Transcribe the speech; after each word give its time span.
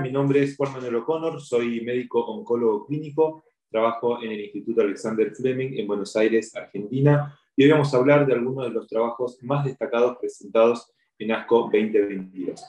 Mi 0.00 0.10
nombre 0.10 0.42
es 0.42 0.56
Juan 0.56 0.72
Manuel 0.72 0.96
O'Connor, 0.96 1.40
soy 1.40 1.82
médico 1.82 2.24
oncólogo 2.24 2.86
clínico, 2.86 3.44
trabajo 3.70 4.22
en 4.22 4.32
el 4.32 4.40
Instituto 4.40 4.80
Alexander 4.80 5.34
Fleming 5.34 5.78
en 5.78 5.86
Buenos 5.86 6.16
Aires, 6.16 6.54
Argentina, 6.56 7.38
y 7.54 7.64
hoy 7.64 7.72
vamos 7.72 7.92
a 7.92 7.98
hablar 7.98 8.24
de 8.26 8.32
algunos 8.32 8.64
de 8.64 8.70
los 8.70 8.88
trabajos 8.88 9.38
más 9.42 9.66
destacados 9.66 10.16
presentados 10.18 10.90
en 11.18 11.32
ASCO 11.32 11.68
2022. 11.70 12.64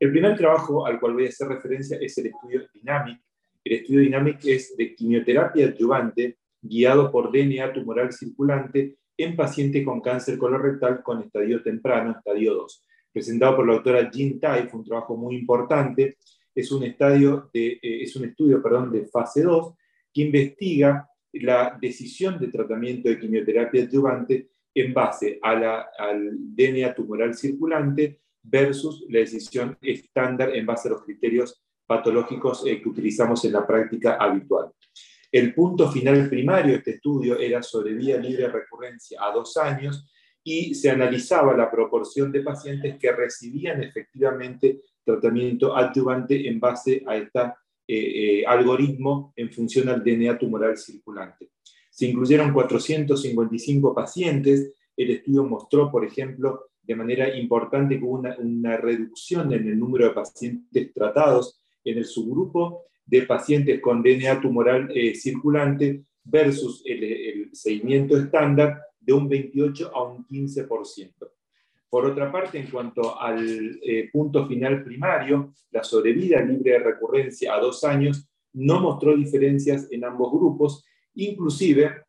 El 0.00 0.12
primer 0.12 0.36
trabajo 0.36 0.86
al 0.86 0.98
cual 0.98 1.12
voy 1.12 1.26
a 1.26 1.28
hacer 1.28 1.48
referencia 1.48 1.98
es 2.00 2.16
el 2.16 2.26
estudio 2.28 2.62
Dynamic. 2.72 3.20
El 3.64 3.72
estudio 3.74 4.00
Dynamic 4.00 4.44
es 4.46 4.74
de 4.76 4.94
quimioterapia 4.94 5.66
adyuvante 5.66 6.38
guiado 6.62 7.10
por 7.10 7.30
DNA 7.30 7.72
tumoral 7.74 8.12
circulante 8.12 8.96
en 9.18 9.36
paciente 9.36 9.84
con 9.84 10.00
cáncer 10.00 10.38
colorectal 10.38 11.02
con 11.02 11.22
estadio 11.22 11.62
temprano, 11.62 12.12
estadio 12.12 12.54
2 12.54 12.86
presentado 13.12 13.56
por 13.56 13.66
la 13.66 13.74
doctora 13.74 14.10
Jean 14.10 14.40
Tai, 14.40 14.68
fue 14.68 14.80
un 14.80 14.86
trabajo 14.86 15.16
muy 15.16 15.36
importante, 15.36 16.16
es 16.54 16.70
un, 16.72 16.80
de, 16.80 17.46
eh, 17.54 17.78
es 17.82 18.16
un 18.16 18.24
estudio 18.24 18.62
perdón, 18.62 18.92
de 18.92 19.06
fase 19.06 19.42
2 19.42 19.74
que 20.12 20.22
investiga 20.22 21.08
la 21.32 21.78
decisión 21.80 22.38
de 22.38 22.48
tratamiento 22.48 23.08
de 23.08 23.18
quimioterapia 23.18 23.84
adyuvante 23.84 24.50
en 24.74 24.92
base 24.92 25.38
a 25.42 25.54
la, 25.54 25.88
al 25.98 26.30
DNA 26.34 26.94
tumoral 26.94 27.34
circulante 27.34 28.20
versus 28.42 29.04
la 29.08 29.20
decisión 29.20 29.78
estándar 29.80 30.54
en 30.54 30.66
base 30.66 30.88
a 30.88 30.92
los 30.92 31.04
criterios 31.04 31.62
patológicos 31.86 32.64
eh, 32.66 32.80
que 32.80 32.88
utilizamos 32.88 33.44
en 33.44 33.52
la 33.52 33.66
práctica 33.66 34.14
habitual. 34.14 34.72
El 35.30 35.54
punto 35.54 35.90
final 35.90 36.28
primario 36.28 36.72
de 36.72 36.78
este 36.78 36.90
estudio 36.92 37.38
era 37.38 37.62
sobre 37.62 37.94
vía 37.94 38.18
libre 38.18 38.42
de 38.42 38.52
recurrencia 38.52 39.18
a 39.22 39.32
dos 39.32 39.56
años 39.56 40.08
y 40.44 40.74
se 40.74 40.90
analizaba 40.90 41.56
la 41.56 41.70
proporción 41.70 42.32
de 42.32 42.42
pacientes 42.42 42.98
que 42.98 43.12
recibían 43.12 43.82
efectivamente 43.82 44.82
tratamiento 45.04 45.76
adyuvante 45.76 46.48
en 46.48 46.60
base 46.60 47.02
a 47.06 47.16
este 47.16 47.40
algoritmo 48.46 49.32
en 49.36 49.50
función 49.52 49.88
al 49.88 50.02
DNA 50.02 50.38
tumoral 50.38 50.76
circulante. 50.78 51.50
Se 51.90 52.06
incluyeron 52.06 52.52
455 52.52 53.94
pacientes. 53.94 54.72
El 54.96 55.10
estudio 55.10 55.44
mostró, 55.44 55.90
por 55.90 56.04
ejemplo, 56.04 56.70
de 56.82 56.96
manera 56.96 57.36
importante 57.36 57.98
que 57.98 58.04
hubo 58.04 58.22
una, 58.38 58.76
reducción 58.76 59.52
en 59.52 59.68
el 59.68 59.78
número 59.78 60.06
de 60.08 60.14
pacientes 60.14 60.92
tratados 60.92 61.60
en 61.84 61.98
el 61.98 62.04
subgrupo 62.04 62.84
de 63.04 63.22
pacientes 63.22 63.80
con 63.80 64.02
DNA 64.02 64.40
tumoral 64.40 64.90
eh, 64.94 65.14
circulante 65.14 66.04
versus 66.24 66.82
el, 66.86 67.04
el 67.04 67.50
seguimiento 67.54 68.16
estándar 68.16 68.80
de 68.98 69.12
un 69.12 69.28
28 69.28 69.90
a 69.94 70.04
un 70.04 70.26
15%. 70.26 71.12
Por 71.92 72.06
otra 72.06 72.32
parte, 72.32 72.58
en 72.58 72.68
cuanto 72.68 73.20
al 73.20 73.78
eh, 73.82 74.08
punto 74.10 74.46
final 74.46 74.82
primario, 74.82 75.52
la 75.72 75.84
sobrevida 75.84 76.40
libre 76.40 76.72
de 76.72 76.78
recurrencia 76.78 77.54
a 77.54 77.60
dos 77.60 77.84
años 77.84 78.30
no 78.54 78.80
mostró 78.80 79.14
diferencias 79.14 79.88
en 79.90 80.06
ambos 80.06 80.32
grupos, 80.32 80.86
inclusive 81.16 82.04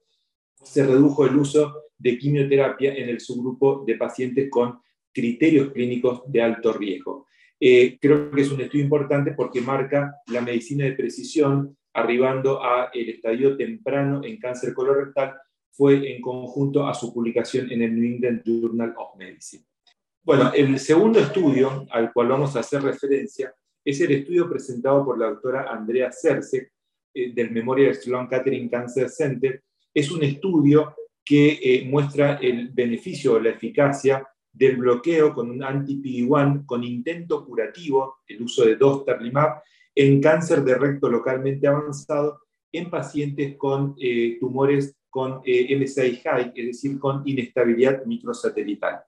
se 0.64 0.86
redujo 0.86 1.26
el 1.26 1.36
uso 1.36 1.82
de 1.98 2.18
quimioterapia 2.18 2.94
en 2.96 3.10
el 3.10 3.20
subgrupo 3.20 3.84
de 3.86 3.98
pacientes 3.98 4.50
con 4.50 4.80
criterios 5.12 5.74
clínicos 5.74 6.22
de 6.28 6.42
alto 6.42 6.72
riesgo. 6.72 7.28
Eh, 7.60 7.98
creo 8.00 8.32
que 8.32 8.40
es 8.40 8.52
un 8.54 8.62
estudio 8.62 8.86
importante 8.86 9.34
porque 9.34 9.60
marca 9.60 10.16
la 10.28 10.40
medicina 10.40 10.86
de 10.86 10.94
precisión 10.94 11.78
arribando 11.92 12.64
a 12.64 12.90
el 12.94 13.10
estadio 13.10 13.58
temprano 13.58 14.24
en 14.24 14.38
cáncer 14.38 14.74
colorectal 14.74 15.34
fue 15.72 16.10
en 16.10 16.22
conjunto 16.22 16.88
a 16.88 16.94
su 16.94 17.14
publicación 17.14 17.70
en 17.70 17.82
el 17.82 17.94
New 17.94 18.14
England 18.14 18.44
Journal 18.46 18.94
of 18.96 19.18
Medicine. 19.18 19.66
Bueno, 20.26 20.54
el 20.54 20.80
segundo 20.80 21.20
estudio 21.20 21.86
al 21.92 22.14
cual 22.14 22.30
vamos 22.30 22.56
a 22.56 22.62
hacer 22.62 22.82
referencia 22.82 23.54
es 23.84 24.00
el 24.00 24.14
estudio 24.14 24.50
presentado 24.50 25.04
por 25.04 25.20
la 25.20 25.26
doctora 25.26 25.70
Andrea 25.70 26.14
Cersek 26.14 26.72
eh, 27.14 27.34
del 27.34 27.52
Memorial 27.52 27.94
Sloan 27.94 28.30
Kettering 28.30 28.70
Cancer 28.70 29.10
Center. 29.10 29.62
Es 29.94 30.10
un 30.12 30.24
estudio 30.24 30.96
que 31.26 31.60
eh, 31.62 31.86
muestra 31.90 32.36
el 32.36 32.70
beneficio 32.70 33.34
o 33.34 33.40
la 33.40 33.50
eficacia 33.50 34.26
del 34.50 34.78
bloqueo 34.78 35.34
con 35.34 35.52
un 35.52 35.62
anti-PD-1 35.62 36.66
con 36.66 36.86
intento 36.86 37.46
curativo, 37.46 38.20
el 38.26 38.44
uso 38.44 38.64
de 38.64 38.78
dostarlimab, 38.78 39.62
en 39.94 40.22
cáncer 40.22 40.64
de 40.64 40.76
recto 40.76 41.10
localmente 41.10 41.68
avanzado 41.68 42.40
en 42.72 42.90
pacientes 42.90 43.58
con 43.58 43.94
eh, 44.00 44.38
tumores 44.40 44.96
con 45.10 45.42
MSI 45.42 46.16
high, 46.24 46.54
es 46.56 46.66
decir, 46.66 46.98
con 46.98 47.24
inestabilidad 47.26 48.06
microsatelital. 48.06 49.04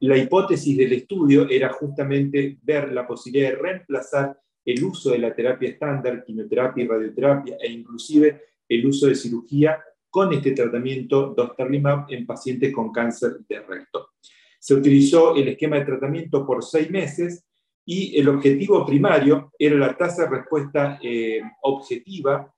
La 0.00 0.16
hipótesis 0.16 0.76
del 0.76 0.94
estudio 0.94 1.48
era 1.48 1.70
justamente 1.74 2.58
ver 2.62 2.90
la 2.92 3.06
posibilidad 3.06 3.50
de 3.50 3.56
reemplazar 3.56 4.40
el 4.64 4.82
uso 4.82 5.10
de 5.10 5.18
la 5.18 5.34
terapia 5.34 5.68
estándar, 5.68 6.24
quimioterapia 6.24 6.84
y 6.84 6.86
radioterapia, 6.86 7.56
e 7.60 7.70
inclusive 7.70 8.42
el 8.68 8.86
uso 8.86 9.08
de 9.08 9.14
cirugía 9.14 9.82
con 10.08 10.32
este 10.32 10.52
tratamiento 10.52 11.34
dostarlimab 11.36 12.06
en 12.08 12.26
pacientes 12.26 12.72
con 12.72 12.90
cáncer 12.92 13.40
de 13.48 13.60
recto. 13.60 14.10
Se 14.58 14.74
utilizó 14.74 15.36
el 15.36 15.48
esquema 15.48 15.76
de 15.76 15.84
tratamiento 15.84 16.46
por 16.46 16.64
seis 16.64 16.90
meses 16.90 17.44
y 17.84 18.18
el 18.18 18.28
objetivo 18.28 18.84
primario 18.86 19.52
era 19.58 19.76
la 19.76 19.96
tasa 19.96 20.24
de 20.24 20.30
respuesta 20.30 20.98
eh, 21.02 21.40
objetiva 21.62 22.52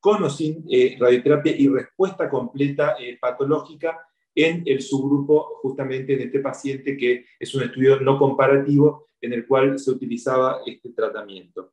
con 0.00 0.22
o 0.22 0.30
sin 0.30 0.64
eh, 0.70 0.96
radioterapia 0.98 1.54
y 1.56 1.68
respuesta 1.68 2.28
completa 2.28 2.96
eh, 2.98 3.18
patológica 3.20 3.98
en 4.34 4.62
el 4.66 4.80
subgrupo 4.82 5.58
justamente 5.62 6.16
de 6.16 6.24
este 6.24 6.40
paciente 6.40 6.96
que 6.96 7.26
es 7.38 7.54
un 7.54 7.62
estudio 7.62 8.00
no 8.00 8.18
comparativo 8.18 9.08
en 9.20 9.32
el 9.32 9.46
cual 9.46 9.78
se 9.78 9.90
utilizaba 9.90 10.60
este 10.64 10.90
tratamiento. 10.90 11.72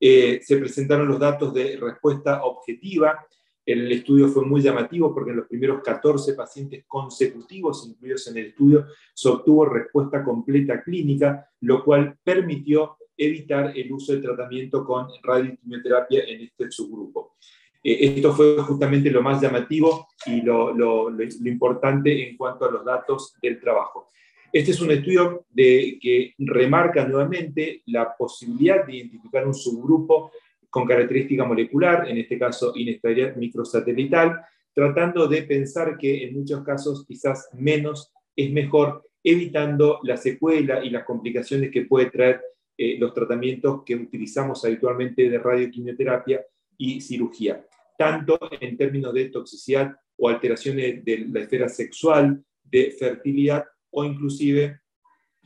Eh, 0.00 0.40
se 0.42 0.56
presentaron 0.56 1.08
los 1.08 1.18
datos 1.18 1.52
de 1.52 1.76
respuesta 1.76 2.44
objetiva. 2.44 3.26
El 3.66 3.90
estudio 3.92 4.28
fue 4.28 4.44
muy 4.44 4.62
llamativo 4.62 5.12
porque 5.12 5.30
en 5.30 5.38
los 5.38 5.48
primeros 5.48 5.82
14 5.82 6.34
pacientes 6.34 6.84
consecutivos 6.86 7.86
incluidos 7.86 8.26
en 8.28 8.38
el 8.38 8.46
estudio 8.46 8.86
se 9.12 9.28
obtuvo 9.28 9.66
respuesta 9.66 10.24
completa 10.24 10.82
clínica, 10.82 11.50
lo 11.60 11.84
cual 11.84 12.16
permitió 12.22 12.96
evitar 13.16 13.76
el 13.76 13.92
uso 13.92 14.12
de 14.12 14.20
tratamiento 14.20 14.84
con 14.84 15.08
radioquimioterapia 15.22 16.22
en 16.24 16.42
este 16.42 16.70
subgrupo. 16.70 17.36
Eh, 17.82 18.14
esto 18.16 18.32
fue 18.32 18.56
justamente 18.58 19.10
lo 19.10 19.22
más 19.22 19.40
llamativo 19.40 20.08
y 20.26 20.42
lo, 20.42 21.10
importante 21.44 22.28
en 22.28 22.36
cuanto 22.36 22.64
a 22.64 22.70
los 22.70 22.84
datos 22.84 23.34
del 23.40 23.60
trabajo. 23.60 24.08
Este 24.52 24.70
es 24.70 24.80
un 24.80 24.90
estudio 24.90 25.44
que 25.54 26.34
remarca 26.38 27.06
nuevamente 27.06 27.82
la 27.86 28.16
posibilidad 28.16 28.86
de 28.86 28.96
identificar 28.96 29.46
un 29.46 29.52
subgrupo 29.52 30.30
con 30.70 30.86
característica 30.86 31.44
molecular, 31.44 32.08
en 32.08 32.18
este 32.18 32.38
caso 32.38 32.72
inestabilidad 32.74 33.36
microsatelital, 33.36 34.40
tratando 34.74 35.26
de 35.26 35.42
pensar 35.42 35.96
que 35.98 36.24
en 36.24 36.38
muchos 36.38 36.62
casos 36.62 37.04
quizás 37.06 37.48
menos 37.52 38.12
es 38.36 38.52
mejor, 38.52 39.04
evitando 39.24 39.98
la 40.04 40.16
secuela 40.16 40.84
y 40.84 40.90
las 40.90 41.04
complicaciones 41.04 41.70
que 41.70 41.82
puede 41.82 42.10
traer 42.10 42.40
eh, 42.76 42.96
los 42.98 43.12
tratamientos 43.12 43.82
que 43.84 43.96
utilizamos 43.96 44.64
habitualmente 44.64 45.28
de 45.28 45.38
radioquimioterapia 45.38 46.40
y 46.78 47.00
cirugía, 47.00 47.66
tanto 47.98 48.38
en 48.60 48.76
términos 48.76 49.12
de 49.12 49.28
toxicidad 49.28 49.94
o 50.16 50.28
alteraciones 50.28 51.04
de 51.04 51.26
la 51.30 51.40
esfera 51.40 51.68
sexual, 51.68 52.42
de 52.62 52.92
fertilidad 52.98 53.64
o 53.90 54.04
inclusive 54.04 54.80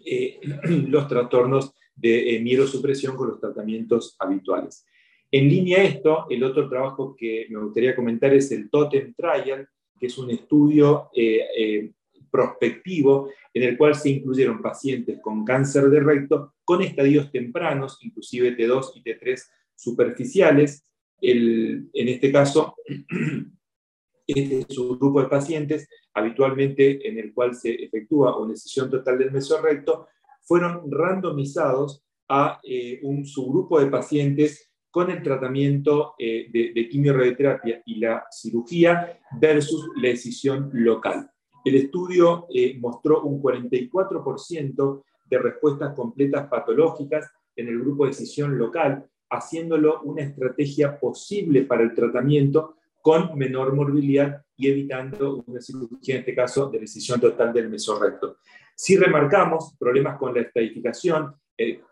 eh, 0.04 0.38
los 0.88 1.08
trastornos 1.08 1.72
de 1.94 2.36
eh, 2.36 2.40
mielosupresión 2.40 3.16
con 3.16 3.28
los 3.28 3.40
tratamientos 3.40 4.16
habituales. 4.18 4.86
En 5.30 5.48
línea 5.48 5.78
a 5.78 5.84
esto, 5.84 6.26
el 6.28 6.44
otro 6.44 6.68
trabajo 6.68 7.16
que 7.16 7.46
me 7.48 7.58
gustaría 7.58 7.96
comentar 7.96 8.34
es 8.34 8.52
el 8.52 8.68
Totem 8.68 9.14
Trial, 9.14 9.66
que 9.98 10.06
es 10.06 10.18
un 10.18 10.30
estudio 10.30 11.10
eh, 11.14 11.90
prospectivo 12.30 13.30
en 13.54 13.62
el 13.62 13.78
cual 13.78 13.94
se 13.94 14.10
incluyeron 14.10 14.60
pacientes 14.60 15.20
con 15.20 15.44
cáncer 15.44 15.88
de 15.90 16.00
recto 16.00 16.54
con 16.64 16.82
estadios 16.82 17.30
tempranos, 17.30 17.98
inclusive 18.02 18.56
T2 18.56 18.92
y 18.96 19.02
T3 19.02 19.42
superficiales, 19.74 20.84
en 21.22 22.08
este 22.08 22.32
caso, 22.32 22.74
este 24.26 24.66
es 24.68 24.78
un 24.78 24.98
grupo 24.98 25.22
de 25.22 25.28
pacientes, 25.28 25.88
habitualmente 26.14 27.08
en 27.08 27.18
el 27.18 27.32
cual 27.32 27.54
se 27.54 27.72
efectúa 27.72 28.38
una 28.38 28.52
decisión 28.52 28.90
total 28.90 29.18
del 29.18 29.30
mesorrecto, 29.30 30.08
fueron 30.42 30.90
randomizados 30.90 32.04
a 32.28 32.60
eh, 32.64 33.00
un 33.02 33.24
subgrupo 33.24 33.80
de 33.80 33.86
pacientes 33.86 34.70
con 34.90 35.10
el 35.10 35.22
tratamiento 35.22 36.14
eh, 36.18 36.48
de, 36.52 36.72
de 36.74 36.88
quimioradioterapia 36.88 37.82
y 37.86 37.96
la 37.96 38.24
cirugía 38.30 39.20
versus 39.40 39.88
la 39.96 40.08
decisión 40.08 40.70
local. 40.72 41.30
El 41.64 41.76
estudio 41.76 42.46
eh, 42.52 42.76
mostró 42.78 43.22
un 43.22 43.40
44% 43.40 45.02
de 45.26 45.38
respuestas 45.38 45.94
completas 45.94 46.48
patológicas 46.48 47.30
en 47.54 47.68
el 47.68 47.80
grupo 47.80 48.04
de 48.04 48.10
decisión 48.10 48.58
local, 48.58 49.06
haciéndolo 49.32 50.02
una 50.02 50.22
estrategia 50.22 51.00
posible 51.00 51.62
para 51.62 51.82
el 51.82 51.94
tratamiento 51.94 52.76
con 53.00 53.36
menor 53.36 53.74
morbilidad 53.74 54.42
y 54.56 54.68
evitando 54.68 55.42
una 55.46 55.60
cirugía, 55.60 56.14
en 56.14 56.20
este 56.20 56.34
caso, 56.34 56.68
de 56.70 56.78
decisión 56.78 57.20
total 57.20 57.52
del 57.52 57.68
mesorrecto. 57.68 58.36
Si 58.76 58.96
remarcamos 58.96 59.74
problemas 59.78 60.18
con 60.18 60.34
la 60.34 60.42
estadificación 60.42 61.34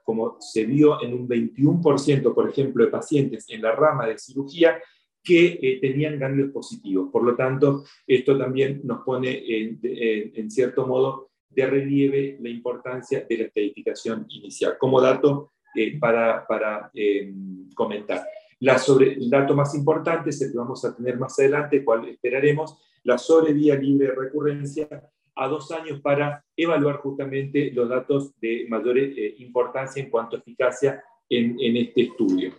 como 0.05 0.37
se 0.41 0.65
vio 0.65 1.03
en 1.03 1.15
un 1.15 1.29
21%, 1.29 2.35
por 2.35 2.49
ejemplo, 2.49 2.85
de 2.85 2.91
pacientes 2.91 3.47
en 3.49 3.63
la 3.63 3.73
rama 3.73 4.07
de 4.07 4.19
cirugía, 4.19 4.81
que 5.23 5.79
tenían 5.81 6.19
ganglios 6.19 6.51
positivos. 6.51 7.11
Por 7.13 7.25
lo 7.25 7.37
tanto, 7.37 7.85
esto 8.07 8.39
también 8.39 8.81
nos 8.85 9.05
pone 9.05 9.43
en 9.47 10.51
cierto 10.51 10.87
modo 10.87 11.31
de 11.49 11.67
relieve 11.67 12.39
la 12.41 12.49
importancia 12.49 13.27
de 13.29 13.37
la 13.37 13.45
estadificación 13.45 14.27
inicial. 14.29 14.77
Como 14.79 15.01
dato 15.01 15.53
eh, 15.75 15.99
para, 15.99 16.91
eh, 16.95 17.33
comentar. 17.75 18.27
La 18.61 18.79
sobre, 18.79 19.15
el 19.15 19.31
dato 19.31 19.55
más 19.55 19.75
importante 19.75 20.31
es 20.31 20.43
el 20.43 20.53
que 20.53 20.59
vamos 20.59 20.85
a 20.85 20.95
tener 20.95 21.17
más 21.17 21.39
adelante, 21.39 21.85
cual 21.85 22.09
esperaremos, 22.09 22.79
la 23.05 23.17
sobrevía 23.17 23.77
libre 23.77 24.09
de 24.09 24.15
recurrencia 24.15 24.89
a 25.37 25.49
dos 25.49 25.71
años 25.71 26.01
para 26.01 26.45
evaluar 26.57 26.97
justamente 26.97 27.71
los 27.73 27.89
datos 27.89 28.39
de 28.41 28.67
mayor 28.69 28.99
eh, 28.99 29.37
importancia 29.39 30.03
en 30.03 30.11
cuanto 30.11 30.37
a 30.37 30.41
eficacia 30.41 31.03
en, 31.29 31.59
en, 31.61 31.77
este 31.77 32.03
estudio. 32.03 32.53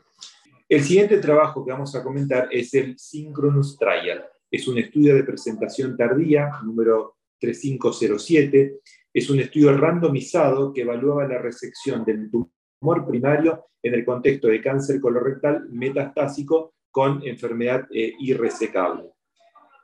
El 0.67 0.81
siguiente 0.81 1.17
trabajo 1.17 1.65
que 1.65 1.71
vamos 1.71 1.93
a 1.95 2.01
comentar 2.01 2.47
es 2.49 2.73
el 2.73 2.97
Synchronous 2.97 3.77
Trial. 3.77 4.25
Es 4.49 4.67
un 4.67 4.77
estudio 4.77 5.15
de 5.15 5.23
presentación 5.23 5.97
tardía, 5.97 6.49
número 6.63 7.17
3507. 7.39 8.79
Es 9.13 9.29
un 9.29 9.41
estudio 9.41 9.77
randomizado 9.77 10.73
que 10.73 10.81
evaluaba 10.81 11.27
la 11.27 11.37
resección 11.37 12.05
del 12.05 12.31
tumor 12.31 12.49
primario 13.07 13.67
en 13.83 13.93
el 13.93 14.05
contexto 14.05 14.47
de 14.47 14.61
cáncer 14.61 14.99
colorectal 14.99 15.67
metastásico 15.69 16.73
con 16.89 17.25
enfermedad 17.25 17.87
eh, 17.93 18.13
irresecable. 18.19 19.11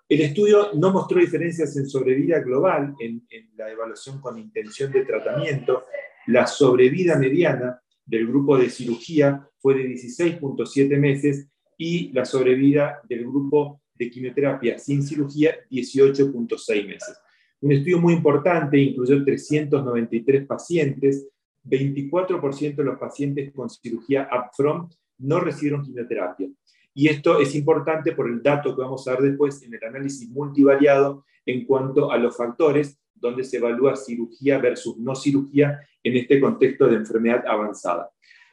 El 0.09 0.21
estudio 0.21 0.71
no 0.73 0.91
mostró 0.91 1.19
diferencias 1.19 1.75
en 1.77 1.87
sobrevida 1.87 2.39
global 2.39 2.95
en, 2.99 3.25
en, 3.29 3.49
la 3.55 3.69
evaluación 3.69 4.21
con 4.21 4.37
intención 4.37 4.91
de 4.91 5.03
tratamiento. 5.03 5.83
La 6.27 6.47
sobrevida 6.47 7.17
mediana 7.17 7.81
del 8.05 8.27
grupo 8.27 8.57
de 8.57 8.69
cirugía 8.69 9.47
fue 9.59 9.75
de 9.75 9.83
16.7 9.89 10.97
meses 10.97 11.49
y 11.77 12.11
la 12.13 12.25
sobrevida 12.25 13.01
del 13.07 13.25
grupo 13.25 13.81
de 13.93 14.09
quimioterapia 14.09 14.79
sin 14.79 15.03
cirugía 15.03 15.55
18.6 15.69 16.87
meses. 16.87 17.19
Un 17.59 17.71
estudio 17.71 17.99
muy 17.99 18.13
importante 18.13 18.77
incluyó 18.77 19.23
393 19.23 20.45
pacientes, 20.45 21.27
24% 21.67 22.75
de 22.75 22.83
los 22.83 22.97
pacientes 22.97 23.51
con 23.53 23.69
cirugía 23.69 24.29
upfront 24.31 24.93
no 25.19 25.39
recibieron 25.39 25.83
quimioterapia. 25.83 26.49
Y 26.93 27.07
esto 27.09 27.39
es 27.39 27.53
importante 27.55 28.13
por 28.13 28.27
el 28.27 28.41
dato 28.41 28.75
que 28.75 28.81
vamos 28.81 29.07
a 29.07 29.11
ver 29.11 29.29
después 29.29 29.61
en 29.61 29.73
el 29.73 29.83
análisis 29.83 30.29
multivariado 30.29 31.25
en 31.45 31.65
cuanto 31.65 32.11
a 32.11 32.17
los 32.17 32.35
factores 32.35 32.99
donde 33.13 33.43
se 33.43 33.57
evalúa 33.57 33.95
cirugía 33.95 34.57
versus 34.57 34.97
no 34.97 35.15
cirugía 35.15 35.79
en 36.03 36.17
este 36.17 36.39
contexto 36.39 36.87
de 36.87 36.95
enfermedad 36.95 37.43
avanzada. 37.47 38.09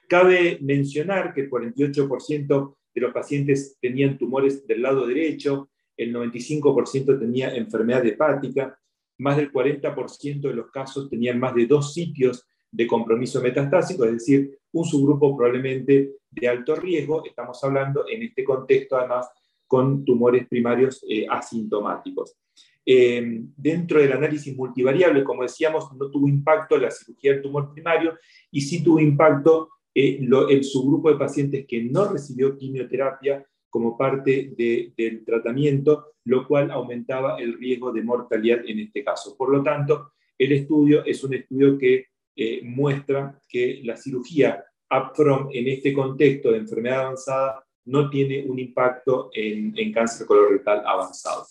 Cabe 0.09 0.59
mencionar 0.61 1.33
que 1.33 1.43
el 1.43 1.51
48% 1.51 2.77
de 2.95 3.01
los 3.01 3.13
pacientes 3.13 3.79
tenían 3.81 4.19
tumores 4.19 4.67
del 4.67 4.83
lado 4.83 5.07
derecho, 5.07 5.71
el 5.97 6.15
95% 6.15 7.19
tenía 7.19 7.55
enfermedad 7.55 8.05
hepática, 8.05 8.79
más 9.19 9.37
del 9.37 9.53
40% 9.53 10.41
de 10.41 10.55
los 10.55 10.71
casos 10.71 11.09
tenían 11.09 11.39
más 11.39 11.55
de 11.55 11.67
dos 11.67 11.95
sitios 11.95 12.47
de 12.75 12.87
compromiso 12.89 13.41
metastásico, 13.41 14.05
es 14.05 14.13
decir, 14.15 14.59
un 14.73 14.85
subgrupo 14.85 15.37
probablemente 15.37 16.15
de 16.29 16.49
alto 16.49 16.75
riesgo, 16.75 17.25
estamos 17.25 17.63
hablando 17.63 18.05
en 18.09 18.25
este 18.25 18.43
contexto 18.43 18.97
además 18.97 19.29
con 19.67 20.05
tumores 20.05 20.49
primarios 20.49 21.05
eh, 21.09 21.25
asintomáticos. 21.31 22.37
Eh, 22.85 23.43
dentro 23.57 24.01
del 24.01 24.13
análisis 24.13 24.55
multivariable, 24.57 25.23
como 25.23 25.43
decíamos, 25.43 25.91
no 25.97 26.11
tuvo 26.11 26.29
impacto 26.29 26.77
la 26.77 26.91
cirugía 26.91 27.33
del 27.33 27.43
tumor 27.43 27.73
primario 27.73 28.19
y 28.51 28.61
sí 28.61 28.83
tuvo 28.83 28.99
impacto 28.99 29.71
eh, 29.95 30.19
el 30.51 30.65
subgrupo 30.65 31.11
de 31.11 31.17
pacientes 31.17 31.67
que 31.67 31.85
no 31.85 32.13
recibió 32.13 32.59
quimioterapia 32.59 33.47
como 33.71 33.97
parte 33.97 34.53
del 34.57 35.25
tratamiento, 35.25 36.15
lo 36.25 36.47
cual 36.47 36.71
aumentaba 36.73 37.41
el 37.41 37.55
riesgo 37.57 37.93
de 37.93 38.03
mortalidad 38.03 38.61
en 38.67 38.81
este 38.81 39.05
caso. 39.05 39.37
Por 39.37 39.51
lo 39.51 39.63
tanto, 39.63 40.13
el 40.37 40.53
estudio 40.53 41.05
es 41.05 41.23
un 41.23 41.35
estudio 41.35 41.79
que 41.79 42.07
eh, 42.37 42.61
muestra 42.63 43.41
que 43.49 43.81
la 43.85 43.97
cirugía 43.97 44.65
upfront 44.91 45.55
en 45.55 45.69
este 45.69 45.93
contexto 45.93 46.53
de 46.53 46.59
enfermedad 46.59 47.03
avanzada 47.03 47.65
no 47.87 48.09
tiene 48.09 48.45
un 48.47 48.59
impacto 48.59 49.31
en, 49.33 49.73
en 49.77 49.93
cáncer 49.93 50.27
colorectal 50.27 50.83
avanzado. 50.87 51.45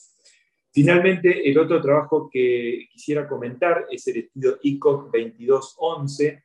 Finalmente, 0.73 1.47
el 1.47 1.59
otro 1.59 1.79
trabajo 1.79 2.27
que 2.31 2.87
quisiera 2.91 3.27
comentar 3.27 3.85
es 3.91 4.07
el 4.07 4.17
estudio 4.17 4.57
ICOC 4.63 5.11
2211. 5.11 6.43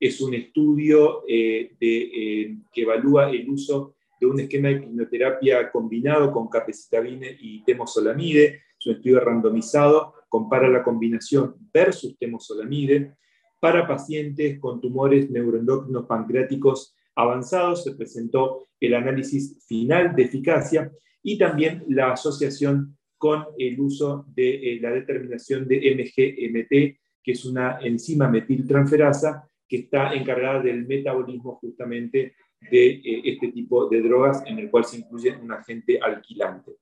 Es 0.00 0.20
un 0.20 0.34
estudio 0.34 1.22
eh, 1.28 1.76
eh, 1.80 2.56
que 2.72 2.82
evalúa 2.82 3.30
el 3.30 3.48
uso 3.48 3.94
de 4.20 4.26
un 4.26 4.40
esquema 4.40 4.68
de 4.68 4.80
quimioterapia 4.80 5.70
combinado 5.70 6.32
con 6.32 6.48
capecitabine 6.48 7.36
y 7.38 7.62
temosolamide. 7.62 8.62
Es 8.76 8.86
un 8.86 8.94
estudio 8.96 9.20
randomizado, 9.20 10.14
compara 10.28 10.68
la 10.68 10.82
combinación 10.82 11.54
versus 11.72 12.18
temosolamide. 12.18 13.14
Para 13.60 13.86
pacientes 13.86 14.58
con 14.60 14.80
tumores 14.80 15.30
neuroendocrinos 15.30 16.06
pancreáticos 16.06 16.94
avanzados 17.16 17.82
se 17.82 17.94
presentó 17.96 18.68
el 18.80 18.94
análisis 18.94 19.64
final 19.66 20.14
de 20.14 20.22
eficacia 20.22 20.92
y 21.22 21.36
también 21.36 21.84
la 21.88 22.12
asociación 22.12 22.96
con 23.16 23.44
el 23.58 23.80
uso 23.80 24.24
de 24.28 24.74
eh, 24.74 24.80
la 24.80 24.90
determinación 24.92 25.66
de 25.66 25.76
MGMT, 25.76 27.22
que 27.22 27.32
es 27.32 27.44
una 27.44 27.80
enzima 27.82 28.28
metiltransferasa 28.28 29.50
que 29.68 29.78
está 29.78 30.14
encargada 30.14 30.62
del 30.62 30.86
metabolismo 30.86 31.56
justamente 31.56 32.34
de 32.70 32.86
eh, 32.90 33.22
este 33.24 33.48
tipo 33.48 33.88
de 33.88 34.00
drogas 34.00 34.42
en 34.46 34.60
el 34.60 34.70
cual 34.70 34.84
se 34.84 34.98
incluye 34.98 35.36
un 35.36 35.50
agente 35.52 35.98
alquilante. 36.00 36.72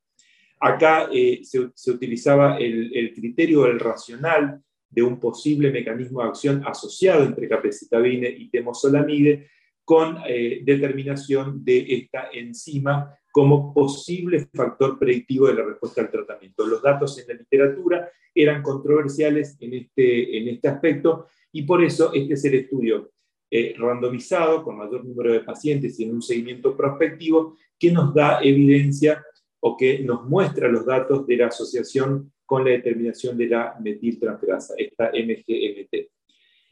Acá 0.61 1.08
eh, 1.12 1.40
se, 1.43 1.90
utilizaba 1.90 2.58
el, 2.58 2.94
el, 2.94 3.12
criterio 3.14 3.64
del 3.64 3.81
racional 3.81 4.62
de 4.96 5.02
un 5.02 5.20
posible 5.20 5.70
mecanismo 5.70 6.22
de 6.22 6.28
acción 6.28 6.62
asociado 6.66 7.22
entre 7.22 7.48
capecitabine 7.48 8.31
y 8.31 8.48
temosolamide 8.48 9.50
con 9.84 10.16
eh, 10.26 10.62
determinación 10.64 11.62
de 11.62 11.84
esta 11.87 12.31
enzima 12.32 13.14
como 13.31 13.75
posible 13.75 14.48
factor 14.54 14.98
predictivo 14.98 15.48
de 15.48 15.54
la 15.54 15.64
respuesta 15.64 16.00
al 16.00 16.10
tratamiento. 16.10 16.66
Los 16.66 16.82
datos 16.82 17.19
en 17.19 17.28
la 17.28 17.34
literatura 17.34 18.10
eran 18.34 18.62
controversiales 18.62 19.58
en 19.60 19.74
este, 19.74 20.38
en 20.38 20.48
este 20.48 20.69
aspecto 20.69 21.26
y 21.53 21.62
por 21.65 21.84
eso 21.84 22.10
este 22.15 22.32
es 22.32 22.44
el 22.46 22.55
estudio 22.55 23.12
eh, 23.50 23.74
randomizado 23.76 24.65
con 24.65 24.79
mayor 24.79 25.05
número 25.05 25.31
de 25.31 25.41
pacientes 25.41 26.00
y 26.00 26.05
en 26.05 26.15
un 26.15 26.22
seguimiento 26.22 26.74
prospectivo 26.74 27.55
que 27.79 27.93
nos 27.93 28.15
da 28.15 28.41
evidencia 28.43 29.22
o 29.60 29.76
que 29.76 29.98
nos 29.98 30.24
muestra 30.24 30.69
los 30.69 30.86
datos 30.86 31.26
de 31.26 31.36
la 31.36 31.48
asociación 31.48 32.32
con 32.46 32.65
la 32.65 32.70
determinación 32.70 33.36
de 33.36 33.48
la 33.48 33.76
metiltransferasa, 33.81 34.74
esta 34.79 35.10
MGMT. 35.10 36.10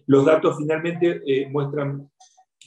Los 0.07 0.25
datos 0.25 0.57
finalmente 0.59 1.23
eh, 1.26 1.49
muestran 1.50 2.09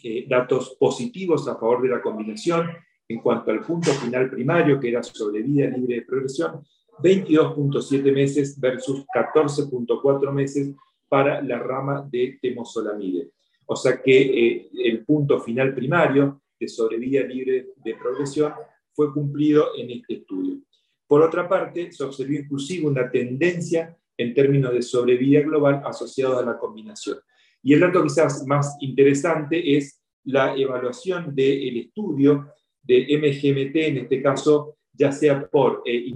eh, 0.04 0.26
datos 0.28 0.76
positivos 0.80 1.48
a 1.48 1.56
favor 1.56 1.82
de 1.82 1.90
la 1.90 2.02
combinación 2.02 2.70
en 3.08 3.20
cuanto 3.22 3.52
al 3.52 3.62
punto 3.62 3.92
final 3.92 4.30
primario, 4.30 4.80
que 4.80 4.90
era 4.90 5.02
sobrevida 5.02 5.70
libre 5.70 5.96
de 5.96 6.02
progresión, 6.02 6.64
22.7 7.02 8.14
meses 8.14 8.60
versus 8.60 9.06
14.4 9.08 10.32
meses 10.32 10.76
para 11.08 11.42
la 11.42 11.60
rama 11.60 12.08
de 12.12 12.38
temosolamide. 12.42 13.32
O 13.66 13.76
sea 13.76 14.02
que 14.02 14.22
eh, 14.22 14.70
el 14.84 15.06
punto 15.06 15.40
final 15.40 15.74
primario 15.74 16.42
de 16.60 16.68
sobrevida 16.68 17.22
libre 17.22 17.68
de 17.78 17.96
progresión 17.96 18.54
fue 18.94 19.14
cumplido 19.14 19.68
en 19.78 19.92
este 19.92 20.16
estudio. 20.16 20.58
Por 21.08 21.22
otra 21.22 21.48
parte, 21.48 21.92
se 21.92 22.04
observó 22.04 22.34
inclusive 22.34 22.86
una 22.86 23.10
tendencia 23.10 23.98
en 24.18 24.34
términos 24.34 24.74
de 24.74 24.82
sobrevida 24.82 25.42
global 25.42 25.82
asociada 25.86 26.40
a 26.40 26.46
la 26.46 26.58
combinación. 26.58 27.20
Y 27.64 27.74
el 27.74 27.80
dato 27.80 28.04
quizás 28.04 28.46
más 28.46 28.76
interesante 28.82 29.78
es 29.78 30.02
la 30.26 30.56
evaluación 30.56 31.34
del 31.34 31.78
estudio 31.78 32.48
de 32.84 33.06
MGMT, 33.18 33.76
en 33.76 33.98
este 33.98 34.22
caso, 34.22 34.78
ya 34.94 35.12
sea 35.12 35.48
por 35.48 35.84
eh, 35.86 36.12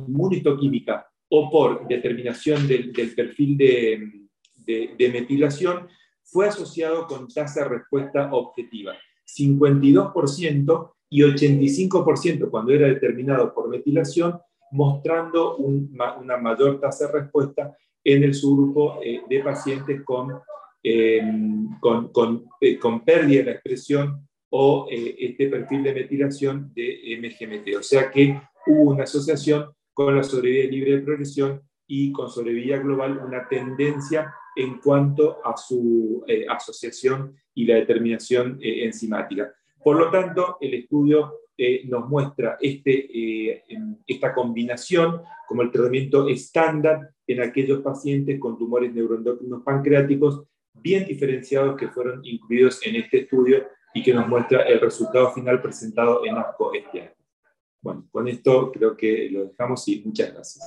o 1.34 1.50
por 1.50 1.88
determinación 1.88 2.68
del, 2.68 2.92
perfil 2.92 3.58
de, 3.58 4.28
de 4.66 5.10
metilación, 5.10 5.88
fue 6.24 6.48
asociado 6.48 7.08
con 7.08 7.28
tasa 7.28 7.64
de 7.64 7.70
respuesta 7.70 8.30
objetiva, 8.34 8.94
52% 9.26 10.92
y 11.10 11.22
85% 11.22 12.50
cuando 12.50 12.74
era 12.74 12.88
determinado 12.88 13.54
por 13.54 13.70
metilación, 13.70 14.40
mostrando 14.72 15.58
una 15.58 16.38
mayor 16.38 16.80
tasa 16.80 17.08
de 17.08 17.14
respuesta 17.14 17.76
en 18.04 18.24
el 18.24 18.34
subgrupo 18.34 19.00
eh, 19.04 19.22
de 19.30 19.40
pacientes 19.42 20.02
con, 20.04 20.40
em, 20.84 21.80
con, 21.80 22.10
con, 22.10 22.46
eh, 22.60 22.78
con, 22.78 23.04
pérdida 23.04 23.40
de 23.40 23.46
la 23.46 23.52
expresión 23.52 24.28
o 24.50 24.88
eh, 24.90 25.16
este 25.20 25.48
perfil 25.48 25.84
de 25.84 25.94
metilación 25.94 26.72
de 26.74 27.18
MGMT. 27.20 27.78
O 27.78 27.84
sea 27.84 28.10
que 28.10 28.42
hubo 28.68 28.92
una 28.92 29.04
asociación 29.04 29.72
con 29.94 30.16
la 30.16 30.24
sobrevida 30.24 30.70
libre 30.70 30.98
de 30.98 31.02
progresión 31.02 31.62
y 31.88 32.12
con 32.12 32.30
sobrevida 32.30 32.78
global 32.78 33.18
una 33.18 33.48
tendencia 33.48 34.34
en 34.56 34.80
cuanto 34.80 35.46
a 35.46 35.56
su 35.56 36.26
asociación 36.50 37.36
y 37.54 37.66
la 37.66 37.76
determinación 37.76 38.58
enzimática. 38.62 39.54
Por 39.84 39.98
lo 39.98 40.10
tanto, 40.10 40.58
el 40.62 40.74
estudio 40.74 41.41
nos 41.86 42.10
muestra 42.10 42.58
este, 42.60 43.64
esta 44.08 44.34
combinación 44.34 45.22
como 45.48 45.62
el 45.62 45.72
tratamiento 45.72 46.28
estándar 46.28 47.12
en 47.28 47.42
aquellos 47.42 47.82
pacientes 47.82 48.40
con 48.40 48.58
tumores 48.58 48.94
neuroendocrinos 48.94 49.64
pancreáticos 49.64 50.44
bien 50.74 51.06
diferenciados 51.06 51.78
que 51.78 51.90
fueron 51.90 52.22
incluidos 52.24 52.86
en 52.86 52.96
este 52.96 53.22
estudio 53.22 53.68
y 53.94 54.02
que 54.02 54.14
nos 54.14 54.28
muestra 54.28 54.64
el 54.64 54.80
resultado 54.80 55.32
final 55.34 55.62
presentado 55.62 56.26
en 56.26 56.38
ASCO 56.38 56.74
este 56.74 57.02
año. 57.02 57.16
Bueno, 57.82 58.08
con 58.12 58.28
esto 58.28 58.72
creo 58.72 58.96
que 58.96 59.30
lo 59.32 59.46
dejamos 59.46 59.88
y 59.88 60.02
muchas 60.06 60.34
gracias. 60.34 60.66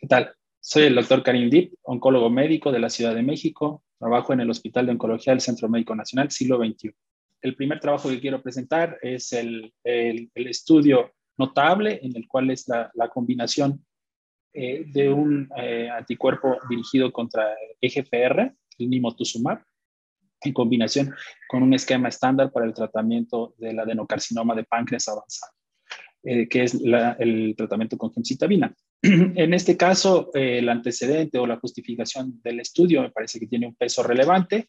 ¿Qué 0.00 0.06
tal? 0.06 0.34
Soy 0.60 0.84
el 0.84 0.94
doctor 0.94 1.22
Karim 1.22 1.48
Dip, 1.48 1.74
oncólogo 1.82 2.30
médico 2.30 2.70
de 2.70 2.78
la 2.78 2.90
Ciudad 2.90 3.14
de 3.14 3.22
México. 3.22 3.82
Trabajo 3.98 4.32
en 4.32 4.40
el 4.40 4.50
Hospital 4.50 4.86
de 4.86 4.92
Oncología 4.92 5.32
del 5.32 5.40
Centro 5.40 5.68
Médico 5.68 5.94
Nacional, 5.94 6.30
siglo 6.30 6.58
XXI. 6.58 6.92
El 7.40 7.54
primer 7.54 7.80
trabajo 7.80 8.08
que 8.08 8.20
quiero 8.20 8.42
presentar 8.42 8.98
es 9.02 9.32
el, 9.32 9.72
estudio 9.84 11.12
notable 11.36 12.00
en 12.02 12.16
el 12.16 12.26
cual 12.26 12.50
es 12.50 12.66
la, 12.68 13.08
combinación 13.08 13.84
eh, 14.52 14.84
de 14.86 15.08
un 15.08 15.48
eh, 15.56 15.88
anticuerpo 15.88 16.58
dirigido 16.68 17.12
contra 17.12 17.54
EGFR, 17.80 18.52
el 18.78 18.90
nimotuzumab, 18.90 19.62
en 20.40 20.52
combinación 20.52 21.14
con 21.48 21.62
un 21.62 21.74
esquema 21.74 22.08
estándar 22.08 22.52
para 22.52 22.66
el 22.66 22.74
tratamiento 22.74 23.54
del 23.58 23.78
adenocarcinoma 23.78 24.54
de 24.54 24.64
páncreas 24.64 25.08
avanzado, 25.08 25.52
eh, 26.24 26.48
que 26.48 26.64
es 26.64 26.74
el 26.74 27.54
tratamiento 27.56 27.96
con 27.96 28.12
gemcitabina. 28.12 28.74
en 29.02 29.54
este 29.54 29.76
caso, 29.76 30.30
el 30.34 30.68
antecedente 30.68 31.38
o 31.38 31.46
la 31.46 31.58
justificación 31.58 32.40
del 32.42 32.60
estudio 32.60 33.02
me 33.02 33.10
parece 33.10 33.38
que 33.38 33.46
tiene 33.46 33.66
un 33.66 33.76
peso 33.76 34.02
relevante, 34.02 34.68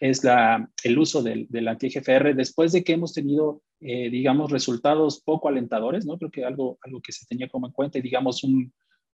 es 0.00 0.24
la, 0.24 0.68
el 0.82 0.98
uso 0.98 1.22
del, 1.22 1.46
del 1.50 1.68
anti-GFR 1.68 2.34
después 2.34 2.72
de 2.72 2.82
que 2.82 2.94
hemos 2.94 3.12
tenido, 3.12 3.62
eh, 3.80 4.08
digamos, 4.08 4.50
resultados 4.50 5.20
poco 5.20 5.48
alentadores, 5.48 6.06
¿no? 6.06 6.16
Creo 6.16 6.30
que 6.30 6.44
algo, 6.44 6.78
algo 6.82 7.02
que 7.02 7.12
se 7.12 7.26
tenía 7.26 7.48
como 7.48 7.66
en 7.66 7.74
cuenta 7.74 7.98
y, 7.98 8.02
digamos, 8.02 8.42
un, 8.42 8.72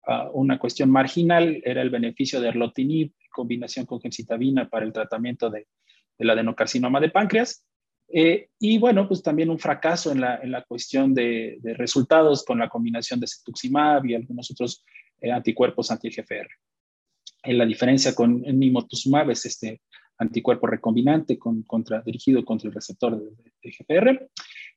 uh, 0.07 0.31
una 0.35 0.59
cuestión 0.59 0.91
marginal 0.91 1.63
era 1.65 1.81
el 1.81 1.89
beneficio 1.89 2.39
de 2.39 2.49
erlotinib 2.49 3.07
en 3.07 3.31
combinación 3.33 3.87
con 3.87 3.99
gemcitabina 3.99 4.69
para 4.69 4.85
el 4.85 4.93
tratamiento 4.93 5.49
de, 5.49 5.67
del 6.19 6.31
adenocarcinoma 6.31 7.01
de 7.01 7.11
páncreas. 7.11 7.65
Eh, 8.09 8.51
y 8.59 8.77
bueno, 8.77 9.09
pues 9.09 9.23
también 9.23 9.49
un 9.49 9.59
fracaso 9.59 10.13
en 10.13 10.21
la, 10.21 10.37
en 10.37 10.53
la 10.53 10.63
cuestión 10.65 11.15
de, 11.15 11.57
de, 11.61 11.73
resultados 11.73 12.45
con 12.45 12.59
la 12.59 12.69
combinación 12.69 13.19
de 13.19 13.27
cetuximab 13.27 14.05
y 14.05 14.15
algunos 14.15 14.51
otros 14.51 14.85
eh, 15.23 15.33
anticuerpos 15.33 15.91
anti-GFR. 15.91 16.49
En 17.45 17.59
la 17.59 17.65
diferencia 17.65 18.15
con 18.15 18.45
el 18.45 18.59
nimotuzumab 18.59 19.31
es 19.31 19.47
este 19.47 19.81
anticuerpo 20.19 20.67
recombinante 20.67 21.39
con, 21.39 21.63
contra, 21.63 22.01
dirigido 22.03 22.45
contra 22.45 22.69
el 22.69 22.75
receptor 22.75 23.19
de, 23.19 23.31
de 23.63 23.71
GFR. 23.71 24.31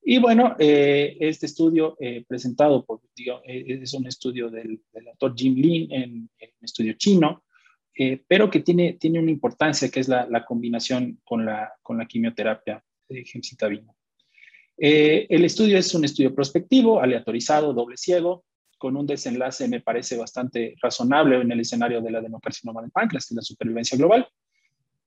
Y 0.04 0.20
bueno, 0.20 0.56
eh, 0.58 1.18
este 1.20 1.48
estudio 1.48 1.98
eh, 2.00 2.24
presentado 2.28 2.86
por, 2.86 3.02
digo, 3.16 3.42
eh, 3.46 3.80
es 3.82 3.94
un 3.94 4.08
estudio 4.08 4.50
del, 4.50 4.82
del 4.94 5.08
autor 5.10 5.34
Jim 5.36 5.56
Lin 5.56 5.92
en, 5.92 6.12
un 6.14 6.64
estudio 6.64 6.94
chino, 6.94 7.44
pero 8.28 8.50
que 8.50 8.60
tiene, 8.60 8.94
tiene 8.94 9.20
una 9.20 9.32
importancia 9.32 9.90
que 9.90 10.00
es 10.00 10.08
la, 10.08 10.46
combinación 10.46 11.20
con 11.24 11.46
la, 11.46 11.74
con 11.82 11.98
la 11.98 12.06
quimioterapia 12.06 12.84
de 13.10 13.26
gemcitabina. 13.26 13.92
El 14.78 15.44
estudio 15.44 15.80
es 15.80 15.96
un 15.96 16.06
estudio 16.06 16.34
prospectivo, 16.36 17.02
aleatorizado, 17.02 17.74
doble 17.74 17.98
ciego, 17.98 18.46
con 18.78 18.96
un 18.96 19.08
desenlace 19.08 19.68
me 19.68 19.82
parece 19.82 20.16
bastante 20.16 20.76
razonable 20.80 21.42
en 21.42 21.52
el 21.52 21.60
escenario 21.60 22.00
de 22.00 22.12
la 22.12 22.20
adenocarcinoma 22.20 22.84
de 22.84 22.90
páncreas, 22.90 23.26
que 23.26 23.34
es 23.34 23.38
la 23.38 23.42
supervivencia 23.42 23.98
global. 23.98 24.28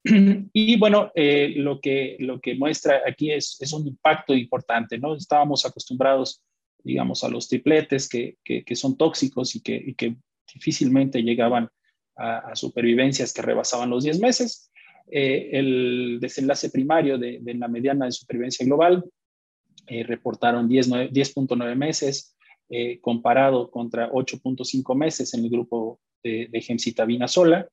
Y 0.53 0.79
bueno, 0.79 1.11
eh, 1.15 1.55
lo, 1.57 1.81
que, 1.81 2.17
lo 2.21 2.41
que 2.41 2.55
muestra 2.55 3.03
aquí 3.07 3.31
es, 3.33 3.59
un 3.73 3.87
impacto 3.87 4.35
importante, 4.35 4.99
¿no? 4.99 5.15
Estábamos 5.15 5.65
acostumbrados, 5.67 6.43
digamos, 6.83 7.23
a 7.25 7.29
los 7.29 7.49
tripletes 7.49 8.09
que, 8.09 8.37
que, 8.45 8.77
son 8.77 8.97
tóxicos 8.97 9.55
y 9.57 9.61
que, 9.61 9.95
que 9.97 10.17
difícilmente 10.53 11.23
llegaban 11.23 11.69
a, 12.17 12.55
supervivencias 12.55 13.33
que 13.33 13.43
rebasaban 13.43 13.91
los 13.91 14.05
10 14.05 14.21
meses. 14.21 14.71
Eh, 15.11 15.51
el 15.53 16.19
desenlace 16.21 16.71
primario 16.71 17.19
de, 17.19 17.39
de, 17.41 17.55
la 17.55 17.69
mediana 17.69 18.07
de 18.07 18.13
supervivencia 18.13 18.65
global 18.65 19.05
eh, 19.87 20.05
reportaron 20.05 20.69
10.9 20.69 21.11
10 21.11 21.77
meses, 21.77 22.37
eh, 22.69 23.01
comparado 23.01 23.71
contra 23.71 24.11
8.5 24.11 24.95
meses 24.95 25.35
en 25.35 25.45
el 25.45 25.51
grupo 25.51 25.99
de, 26.23 26.49
de 26.51 26.61
gemcitabina 26.61 27.27
sola, 27.27 27.69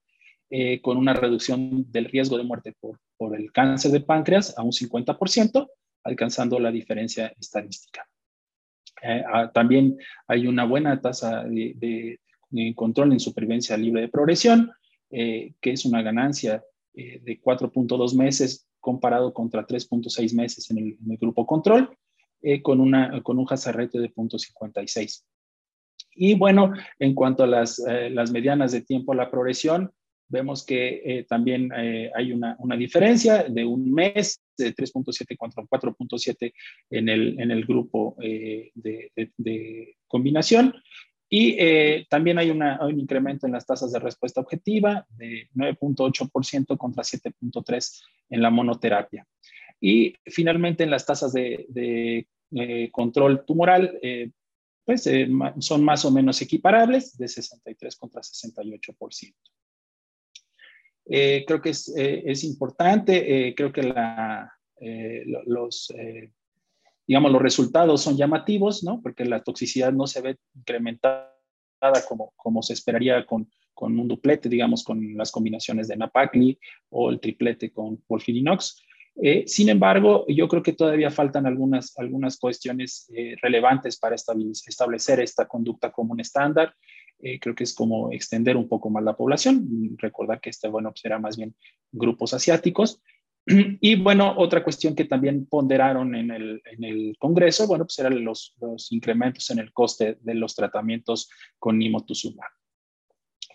eh, 0.50 0.80
con 0.80 0.96
una 0.96 1.14
reducción 1.14 1.92
del 1.92 2.06
riesgo 2.06 2.38
de 2.38 2.46
muerte 2.46 2.74
por, 2.80 2.98
el 3.36 3.52
cáncer 3.52 3.92
de 3.92 4.00
páncreas 4.00 4.58
a 4.58 4.64
un 4.64 4.72
50%, 4.72 5.68
alcanzando 6.06 6.58
la 6.58 6.72
diferencia 6.72 7.34
estadística. 7.38 8.08
Eh, 9.04 9.24
ah, 9.30 9.52
también 9.54 9.98
hay 10.26 10.48
una 10.48 10.64
buena 10.64 11.02
tasa 11.02 11.44
de, 11.44 12.18
control 12.76 13.12
en 13.12 13.20
supervivencia 13.20 13.76
libre 13.76 14.02
de 14.02 14.08
progresión, 14.08 14.72
eh, 15.10 15.54
que 15.60 15.72
es 15.72 15.84
una 15.84 16.02
ganancia 16.02 16.64
de 16.94 17.42
4.2 17.44 18.16
meses 18.16 18.70
comparado 18.80 19.34
contra 19.34 19.68
3.6 19.68 20.34
meses 20.34 20.72
en 20.72 20.78
el, 20.78 21.18
grupo 21.18 21.46
control, 21.46 21.96
con, 22.64 22.80
una, 22.80 23.22
con 23.22 23.38
un 23.38 23.46
hazard 23.50 23.76
ratio 23.76 24.00
de 24.02 24.14
0.56. 24.14 25.24
Y 26.16 26.36
bueno, 26.36 26.72
en 27.00 27.14
cuanto 27.14 27.44
a 27.44 27.48
las, 27.48 27.80
las 28.12 28.32
medianas 28.32 28.72
de 28.72 28.82
tiempo 28.82 29.12
a 29.12 29.16
la 29.16 29.30
progresión, 29.30 29.92
vemos 30.30 30.66
que 30.66 31.02
eh, 31.04 31.26
también 31.28 31.72
eh, 31.76 32.12
hay 32.14 32.32
una, 32.32 32.58
diferencia 32.78 33.44
de 33.44 33.66
un 33.66 33.92
mes, 33.92 34.42
de 34.58 34.76
3.7 34.76 35.38
contra 35.38 35.64
4.7 35.64 36.54
en 36.90 37.10
el, 37.10 37.40
en 37.40 37.52
el 37.52 37.66
grupo 37.66 38.16
eh, 38.22 38.72
de, 38.76 39.96
combinación. 40.08 40.74
Y 41.30 41.58
también 42.06 42.40
hay, 42.40 42.50
una, 42.50 42.78
hay, 42.80 42.94
un 42.94 43.02
incremento 43.02 43.46
en 43.46 43.52
las 43.52 43.66
tasas 43.66 43.92
de 43.92 44.00
respuesta 44.00 44.40
objetiva 44.40 45.06
de 45.10 45.50
9.8% 45.56 46.78
contra 46.78 47.04
7.3% 47.04 48.02
en 48.30 48.42
la 48.42 48.50
monoterapia. 48.50 49.28
Y 49.82 50.16
finalmente 50.26 50.86
en 50.86 50.90
las 50.90 51.06
tasas 51.06 51.34
de, 51.34 51.66
de 52.50 52.90
control 52.94 53.44
tumoral, 53.46 54.00
pues 54.86 55.10
son 55.60 55.84
más 55.84 56.06
o 56.06 56.12
menos 56.12 56.42
equiparables, 56.42 57.18
de 57.18 57.28
63 57.28 57.98
contra 57.98 58.22
68%. 58.22 59.34
Eh, 61.10 61.44
creo 61.48 61.62
que 61.62 61.70
es, 61.70 61.96
eh, 61.96 62.24
es 62.26 62.44
importante, 62.44 63.48
eh, 63.48 63.56
creo 63.56 63.72
que 63.72 63.84
la, 63.84 64.52
los, 65.46 65.92
digamos, 67.08 67.32
los 67.32 67.42
resultados 67.42 68.02
son 68.02 68.18
llamativos, 68.18 68.84
¿no? 68.84 69.02
Porque 69.02 69.26
la 69.26 69.42
toxicidad 69.42 69.92
no 69.92 70.06
se 70.06 70.22
ve 70.22 70.38
incrementada 70.54 71.32
como, 72.08 72.34
como 72.36 72.62
se 72.62 72.74
esperaría 72.74 73.26
con, 73.26 73.50
con 73.74 73.98
un 74.00 74.08
duplete, 74.08 74.50
digamos, 74.50 74.84
con 74.84 75.16
las 75.16 75.32
combinaciones 75.32 75.88
de 75.88 75.98
Napacli 75.98 76.60
o 76.90 77.10
el 77.10 77.20
triplete 77.20 77.72
con 77.72 78.04
Volfirinox. 78.08 78.84
Eh, 79.22 79.46
sin 79.48 79.70
embargo, 79.70 80.26
yo 80.28 80.48
creo 80.48 80.62
que 80.62 80.74
todavía 80.74 81.10
faltan 81.10 81.48
algunas, 81.48 81.98
algunas 81.98 82.38
cuestiones 82.38 83.10
eh, 83.16 83.36
relevantes 83.42 83.98
para 83.98 84.16
establecer 84.16 85.20
esta 85.20 85.48
conducta 85.48 85.92
como 85.92 86.14
un 86.14 86.20
estándar. 86.20 86.74
Eh, 87.20 87.40
creo 87.40 87.56
que 87.56 87.64
es 87.64 87.74
como 87.74 88.12
extender 88.12 88.58
un 88.58 88.68
poco 88.68 88.90
más 88.90 89.04
la 89.04 89.16
población. 89.16 89.96
Recordar 89.98 90.40
que 90.40 90.50
este, 90.50 90.68
bueno, 90.68 90.92
será 90.96 91.20
más 91.20 91.38
bien 91.38 91.56
grupos 91.92 92.34
asiáticos. 92.34 93.02
Y 93.82 93.96
bueno, 93.96 94.34
otra 94.38 94.64
cuestión 94.64 94.94
que 94.96 95.06
también 95.06 95.46
ponderaron 95.46 96.16
en 96.16 96.32
el, 96.32 96.62
en 96.66 96.84
el 96.84 97.16
Congreso, 97.18 97.66
bueno, 97.68 97.86
pues 97.86 97.98
eran 98.00 98.24
los, 98.24 98.56
los, 98.60 98.92
incrementos 98.92 99.50
en 99.50 99.60
el 99.60 99.72
coste 99.72 100.18
de 100.20 100.34
los 100.36 100.54
tratamientos 100.54 101.30
con 101.58 101.78
nimotuzumab. 101.78 102.50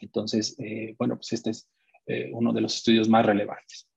Entonces, 0.01 0.57
eh, 0.59 0.95
bueno, 0.99 1.17
pues 1.17 1.33
este 1.33 1.51
es 1.51 1.69
eh, 2.07 2.31
uno 2.33 2.53
de 2.53 2.61
los 2.63 2.77
estudios 2.77 3.09
más 3.09 3.25
relevantes. 3.25 3.89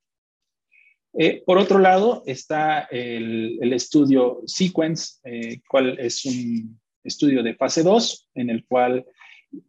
Eh, 1.18 1.42
por 1.46 1.58
otro 1.58 1.80
lado, 1.80 2.24
está 2.26 2.82
el, 2.92 3.58
el 3.62 3.72
estudio 3.72 4.42
Sequence, 4.46 5.22
cual 5.70 5.98
es 5.98 6.26
un 6.26 6.80
estudio 7.06 7.42
de 7.42 7.56
fase 7.56 7.84
2, 7.84 8.30
en 8.36 8.50
el 8.50 8.66
cual 8.66 9.06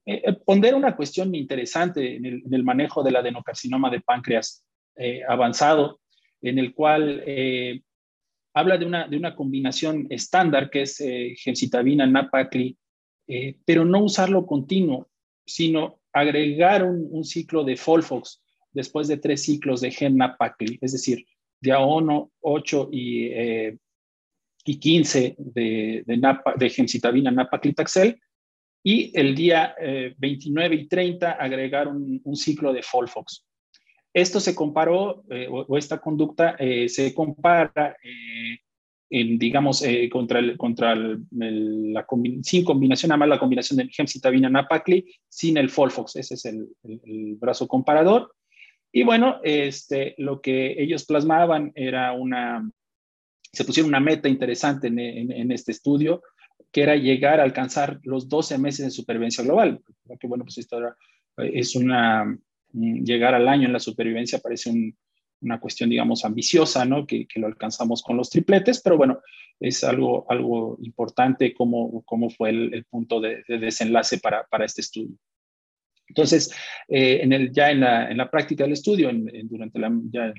eh, 0.05 0.23
eh, 0.25 0.33
pondera 0.33 0.77
una 0.77 0.97
cuestión 0.97 1.35
interesante 1.35 2.17
en 2.17 2.27
el, 2.27 2.43
en 2.47 2.55
el, 2.55 2.65
manejo 2.65 3.03
del 3.03 3.17
adenocarcinoma 3.17 3.91
de 3.91 4.01
páncreas 4.01 4.65
eh, 4.97 5.23
avanzado, 5.29 6.01
en 6.43 6.59
el 6.59 6.75
cual 6.75 7.23
eh, 7.27 7.83
habla 8.55 8.79
de 8.79 8.87
una, 8.87 9.09
de 9.09 9.17
una 9.17 9.35
combinación 9.35 10.07
estándar 10.11 10.71
que 10.71 10.83
es 10.83 11.03
gemcitabina, 11.43 12.07
napacli, 12.07 12.77
pero 13.65 13.85
no 13.85 14.05
usarlo 14.05 14.47
continuo, 14.47 15.09
sino 15.45 16.01
agregar 16.13 16.85
un, 16.85 17.25
ciclo 17.25 17.65
de 17.65 17.77
Folfox 17.77 18.43
después 18.73 19.09
de 19.09 19.19
tres 19.19 19.43
ciclos 19.43 19.81
de 19.81 19.91
gem 19.91 20.17
napacli, 20.17 20.79
es 20.81 20.93
decir, 20.93 21.27
día 21.61 21.81
1, 21.81 22.31
8 22.41 22.89
y, 22.93 23.31
y 24.65 24.79
15 24.79 25.37
de, 25.39 26.05
de, 26.07 26.17
napa, 26.17 26.55
de 26.57 26.71
gemcitabina 26.71 27.31
napaclitaxel, 27.31 28.19
y 28.87 29.11
el 29.19 29.35
día 29.35 29.75
eh, 29.81 30.15
29 30.17 30.77
y 30.77 30.87
30 30.87 31.33
agregar 31.33 31.89
un, 31.89 32.37
ciclo 32.37 32.73
de 32.73 32.85
Folfox. 32.85 33.45
Esto 34.15 34.39
se 34.39 34.55
comparó, 34.55 35.25
o, 35.51 35.77
esta 35.77 35.99
conducta 35.99 36.57
se 36.87 37.13
compara 37.13 37.97
en, 39.11 39.39
digamos, 39.39 39.85
contra, 40.09 40.39
el, 40.39 40.57
contra 40.57 40.93
el, 40.93 41.93
la 41.93 42.07
sin 42.43 42.65
combinación, 42.65 43.11
además 43.11 43.29
la 43.29 43.39
combinación 43.41 43.79
de 43.79 43.89
gemcitabina 43.89 44.49
napacli 44.49 45.05
sin 45.29 45.57
el 45.57 45.69
Folfox, 45.69 46.15
ese 46.15 46.35
es 46.35 46.45
el, 46.45 46.69
brazo 47.41 47.67
comparador. 47.67 48.33
Y 48.93 49.03
bueno, 49.03 49.41
este, 49.43 50.15
lo 50.17 50.41
que 50.41 50.81
ellos 50.81 51.07
plasmaban 51.07 51.73
era 51.75 52.13
una, 52.13 52.71
se 53.53 53.65
pusieron 53.65 53.89
una 53.89 54.01
meta 54.01 54.29
interesante 54.29 54.87
en, 54.87 55.51
este 55.51 55.73
estudio, 55.73 56.23
que 56.77 56.83
era 56.83 56.95
llegar 56.95 57.41
a 57.41 57.43
alcanzar 57.43 58.01
los 58.03 58.29
12 58.29 58.59
meses 58.59 58.85
de 58.85 58.91
supervivencia 58.91 59.43
global. 59.43 59.81
Que 60.21 60.27
bueno, 60.27 60.45
pues 60.45 60.59
esto 60.59 60.79
es 61.39 61.75
una, 61.75 62.27
mm, 62.27 63.03
llegar 63.03 63.35
al 63.35 63.49
año 63.49 63.65
en 63.65 63.73
la 63.73 63.79
supervivencia 63.79 64.41
parece 64.41 64.71
una 65.41 65.59
cuestión, 65.59 65.89
digamos, 65.89 66.27
ambiciosa, 66.27 66.85
¿no? 66.85 67.07
Que, 67.07 67.27
que, 67.27 67.41
lo 67.41 67.47
alcanzamos 67.47 68.03
con 68.03 68.19
los 68.19 68.29
tripletes, 68.29 68.83
pero 68.83 68.99
bueno, 68.99 69.21
es 69.59 69.85
algo, 69.85 70.31
algo 70.31 70.77
importante 70.83 71.55
como, 71.55 72.03
como 72.03 72.29
fue 72.29 72.51
el, 72.51 72.85
punto 72.91 73.23
de, 73.23 73.43
desenlace 73.49 74.19
para, 74.19 74.45
para, 74.45 74.67
este 74.67 74.83
estudio. 74.83 75.17
Entonces, 76.09 76.53
eh, 76.89 77.21
en 77.23 77.33
el, 77.33 77.53
ya 77.53 77.71
en 77.71 77.81
la, 77.81 78.11
en 78.11 78.19
la, 78.19 78.31
práctica 78.31 78.65
del 78.65 78.75
estudio, 78.75 79.09
en, 79.09 79.49
durante 79.49 79.79
la, 79.79 79.91
ya 80.11 80.31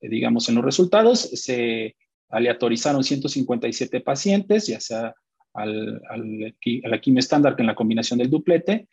digamos, 0.00 0.48
en 0.48 0.56
los 0.56 0.64
resultados, 0.64 1.20
se 1.20 1.94
aleatorizaron 2.30 3.04
157 3.04 4.00
pacientes, 4.00 4.66
ya 4.66 4.80
sea 4.80 5.14
al, 5.54 6.00
al, 6.08 6.56
a 6.84 6.88
la 6.88 7.00
quimio 7.00 7.20
estándar 7.20 7.54
en 7.58 7.66
la 7.66 7.74
combinación 7.74 8.18
del 8.18 8.30
duplete 8.30 8.88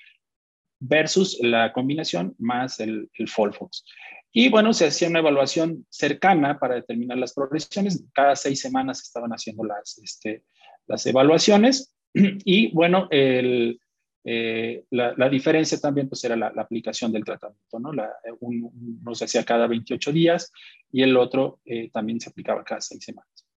versus 0.79 1.37
la 1.41 1.73
combinación 1.73 2.35
más 2.37 2.79
el, 2.79 3.09
el 3.13 3.27
Folfox. 3.27 3.83
Y 4.31 4.49
bueno, 4.49 4.73
se 4.73 4.87
hacía 4.87 5.07
una 5.07 5.19
evaluación 5.19 5.85
cercana 5.89 6.59
para 6.59 6.75
determinar 6.75 7.17
las 7.17 7.33
progresiones. 7.33 8.05
Cada 8.13 8.35
seis 8.35 8.61
semanas 8.61 9.01
estaban 9.01 9.31
haciendo 9.31 9.63
las, 9.63 9.97
este, 9.97 10.43
las 10.87 11.05
evaluaciones. 11.05 11.95
Y 12.45 12.71
bueno, 12.71 13.07
el, 13.11 13.79
eh, 14.23 14.85
la, 14.91 15.29
diferencia 15.29 15.79
también 15.79 16.09
pues 16.09 16.23
era 16.23 16.35
la, 16.35 16.47
aplicación 16.47 17.11
del 17.11 17.23
tratamiento, 17.23 17.79
¿no? 17.79 17.93
La, 17.93 18.11
uno 18.41 19.15
se 19.15 19.25
hacía 19.25 19.43
cada 19.43 19.67
28 19.67 20.11
días 20.11 20.51
y 20.91 21.01
el 21.01 21.15
otro 21.17 21.59
eh, 21.65 21.89
también 21.91 22.19
se 22.19 22.29
aplicaba 22.29 22.63
cada 22.63 22.81
seis 22.81 23.03
semanas. 23.03 23.48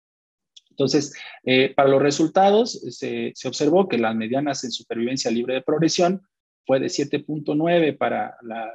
Entonces, 0.73 1.15
eh, 1.45 1.73
para 1.75 1.91
los 1.91 2.03
resultados 2.03 2.81
se, 2.91 3.33
se, 3.35 3.49
observó 3.49 3.89
que 3.89 3.99
las 3.99 4.17
medianas 4.17 4.65
en 4.65 4.73
supervivencia 4.73 5.31
libre 5.31 5.55
de 5.55 5.63
progresión 5.63 6.23
fue 6.67 6.81
de 6.81 6.87
7.9 6.87 7.97
para 7.99 8.37
la, 8.43 8.71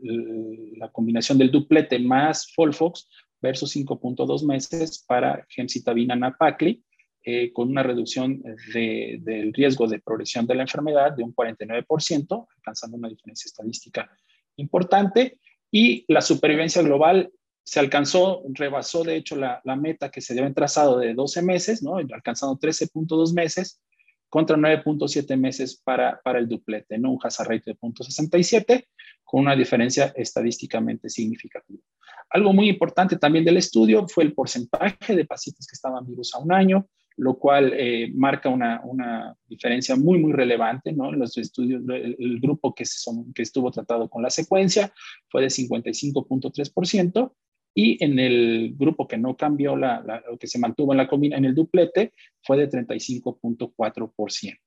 la, 0.00 0.88
combinación 0.90 1.38
del 1.38 1.50
duplete 1.50 1.98
más 1.98 2.52
Folfox 2.54 3.08
versus 3.40 3.74
5.2 3.76 4.44
meses 4.44 5.04
para 5.06 5.46
gemcitabina 5.48 6.16
napacli 6.16 6.82
eh, 7.22 7.52
con 7.52 7.68
una 7.68 7.82
reducción 7.82 8.42
del 8.72 9.52
riesgo 9.52 9.86
de 9.86 10.00
progresión 10.00 10.46
de 10.46 10.54
la 10.54 10.62
enfermedad 10.62 11.12
de 11.12 11.22
un 11.22 11.34
49%, 11.34 12.46
alcanzando 12.56 12.96
una 12.96 13.08
diferencia 13.08 13.48
estadística 13.48 14.10
importante. 14.56 15.38
Y 15.70 16.04
la 16.08 16.22
supervivencia 16.22 16.80
global 16.80 17.30
se 17.68 17.80
alcanzó, 17.80 18.42
rebasó 18.54 19.04
de 19.04 19.16
hecho 19.16 19.36
la, 19.36 19.60
meta 19.76 20.10
que 20.10 20.22
se 20.22 20.32
había 20.32 20.50
trazado 20.54 20.98
de 20.98 21.12
12 21.12 21.42
meses, 21.42 21.82
¿no? 21.82 21.96
alcanzando 21.96 22.58
13.2 22.58 23.34
meses 23.34 23.82
contra 24.30 24.56
9.7 24.56 25.36
meses 25.36 25.78
para, 25.84 26.18
para 26.24 26.38
el 26.38 26.48
duplete, 26.48 26.96
¿no? 26.96 27.12
un 27.12 27.18
hazard 27.22 27.48
rate 27.50 27.72
de 27.72 27.76
0.67 27.76 28.86
con 29.22 29.42
una 29.42 29.54
diferencia 29.54 30.14
estadísticamente 30.16 31.10
significativa. 31.10 31.82
Algo 32.30 32.54
muy 32.54 32.70
importante 32.70 33.18
también 33.18 33.44
del 33.44 33.58
estudio 33.58 34.08
fue 34.08 34.24
el 34.24 34.32
porcentaje 34.32 35.14
de 35.14 35.26
pacientes 35.26 35.66
que 35.66 35.74
estaban 35.74 36.06
vivos 36.06 36.34
a 36.34 36.38
un 36.38 36.50
año, 36.50 36.88
lo 37.18 37.38
cual 37.38 37.74
eh, 37.74 38.10
marca 38.14 38.48
una, 38.48 38.80
una, 38.82 39.36
diferencia 39.46 39.94
muy, 39.94 40.18
muy 40.18 40.32
relevante, 40.32 40.92
¿no? 40.92 41.12
En 41.12 41.18
los 41.18 41.36
estudios, 41.36 41.82
el, 41.88 42.40
grupo 42.40 42.74
que, 42.74 42.86
son, 42.86 43.30
que 43.34 43.42
estuvo 43.42 43.70
tratado 43.70 44.08
con 44.08 44.22
la 44.22 44.30
secuencia 44.30 44.90
fue 45.28 45.42
de 45.42 45.48
55.3% 45.48 47.32
y 47.80 47.96
en 48.02 48.18
el 48.18 48.74
grupo 48.76 49.06
que 49.06 49.16
no 49.16 49.36
cambió, 49.36 49.76
la, 49.76 50.02
la, 50.04 50.20
que 50.40 50.48
se 50.48 50.58
mantuvo 50.58 50.92
en, 50.92 50.96
la, 50.96 51.08
en 51.12 51.44
el 51.44 51.54
duplete, 51.54 52.12
fue 52.42 52.56
de 52.56 52.68
35.4%. 52.68 54.58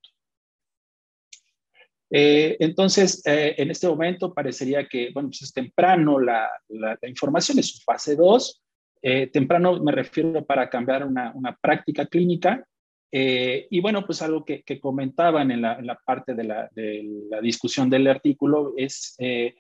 Eh, 2.13 2.55
entonces, 2.61 3.21
eh, 3.25 3.55
en 3.57 3.69
este 3.69 3.89
momento 3.89 4.33
parecería 4.33 4.87
que, 4.87 5.11
bueno, 5.13 5.27
pues 5.27 5.41
es 5.41 5.51
temprano 5.51 6.21
la, 6.21 6.49
la, 6.69 6.97
la 7.01 7.09
información, 7.09 7.59
es 7.59 7.67
su 7.67 7.83
fase 7.83 8.15
2, 8.15 8.63
eh, 9.01 9.27
temprano 9.27 9.83
me 9.83 9.91
refiero 9.91 10.45
para 10.45 10.69
cambiar 10.69 11.05
una, 11.05 11.33
una 11.35 11.53
práctica 11.57 12.05
clínica. 12.05 12.65
Eh, 13.11 13.67
y 13.69 13.81
bueno, 13.81 14.05
pues 14.05 14.21
algo 14.21 14.45
que, 14.45 14.63
que 14.63 14.79
comentaban 14.79 15.51
en 15.51 15.63
la, 15.63 15.75
en 15.77 15.85
la 15.85 15.99
parte 16.05 16.33
de 16.33 16.43
de 16.43 17.25
la, 17.29 17.41
discusión 17.41 17.89
del 17.89 18.07
artículo 18.07 18.73
es 18.77 19.15
eh, 19.17 19.55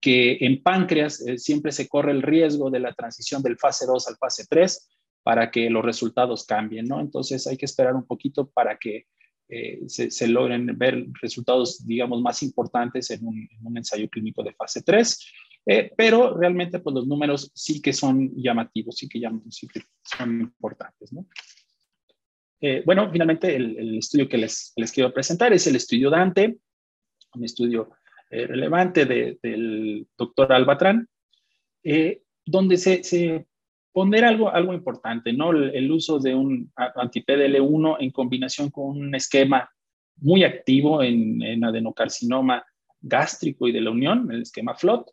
que 0.00 0.38
en 0.40 0.62
páncreas 0.62 1.24
siempre 1.36 1.72
se 1.72 1.88
corre 1.88 2.12
el 2.12 2.22
riesgo 2.22 2.70
de 2.70 2.80
la 2.80 2.92
transición 2.92 3.42
del 3.42 3.58
fase 3.58 3.86
2 3.86 4.08
al 4.08 4.16
fase 4.16 4.44
3 4.48 4.88
para 5.22 5.50
que 5.50 5.68
los 5.70 5.84
resultados 5.84 6.44
cambien, 6.44 6.86
¿no? 6.86 7.00
Entonces 7.00 7.46
hay 7.46 7.56
que 7.56 7.64
esperar 7.64 7.94
un 7.94 8.06
poquito 8.06 8.48
para 8.48 8.76
que 8.76 9.06
se, 9.86 10.10
se, 10.10 10.28
logren 10.28 10.76
ver 10.76 11.06
resultados, 11.22 11.86
digamos, 11.86 12.20
más 12.20 12.42
importantes 12.42 13.10
en 13.10 13.24
un, 13.26 13.36
en 13.36 13.66
un 13.66 13.76
ensayo 13.76 14.08
clínico 14.08 14.42
de 14.42 14.52
fase 14.52 14.82
3. 14.82 15.18
Eh, 15.68 15.92
pero 15.96 16.36
realmente 16.36 16.78
pues 16.78 16.94
los 16.94 17.08
números 17.08 17.50
sí 17.52 17.82
que 17.82 17.92
son 17.92 18.32
llamativos, 18.36 18.96
sí 18.96 19.08
que, 19.08 19.20
son 20.04 20.40
importantes. 20.40 21.12
¿no? 21.12 21.26
Eh, 22.60 22.82
bueno, 22.86 23.10
finalmente 23.10 23.56
el, 23.56 23.98
estudio 23.98 24.28
que 24.28 24.38
les, 24.38 24.72
les, 24.76 24.92
quiero 24.92 25.12
presentar 25.12 25.52
es 25.52 25.66
el 25.66 25.74
estudio 25.74 26.08
Dante, 26.08 26.56
un 27.34 27.44
estudio 27.44 27.90
eh, 28.30 28.46
relevante 28.46 29.04
de, 29.04 29.38
del 29.42 30.06
doctor 30.16 30.52
Albatrán, 30.52 31.08
donde 32.44 32.76
se, 32.76 33.04
se 33.04 33.46
pondera 33.92 34.28
algo, 34.28 34.50
algo 34.50 34.74
importante, 34.74 35.32
¿no? 35.32 35.50
El, 35.50 35.90
uso 35.90 36.18
de 36.18 36.34
un 36.34 36.72
anti-PDL1 36.74 37.96
en 38.00 38.10
combinación 38.10 38.70
con 38.70 38.98
un 38.98 39.14
esquema 39.14 39.70
muy 40.16 40.42
activo 40.42 41.02
en, 41.02 41.40
en 41.42 41.64
adenocarcinoma 41.64 42.64
gástrico 43.00 43.68
y 43.68 43.72
de 43.72 43.80
la 43.80 43.90
unión, 43.90 44.30
el 44.32 44.42
esquema 44.42 44.74
FLOT, 44.74 45.10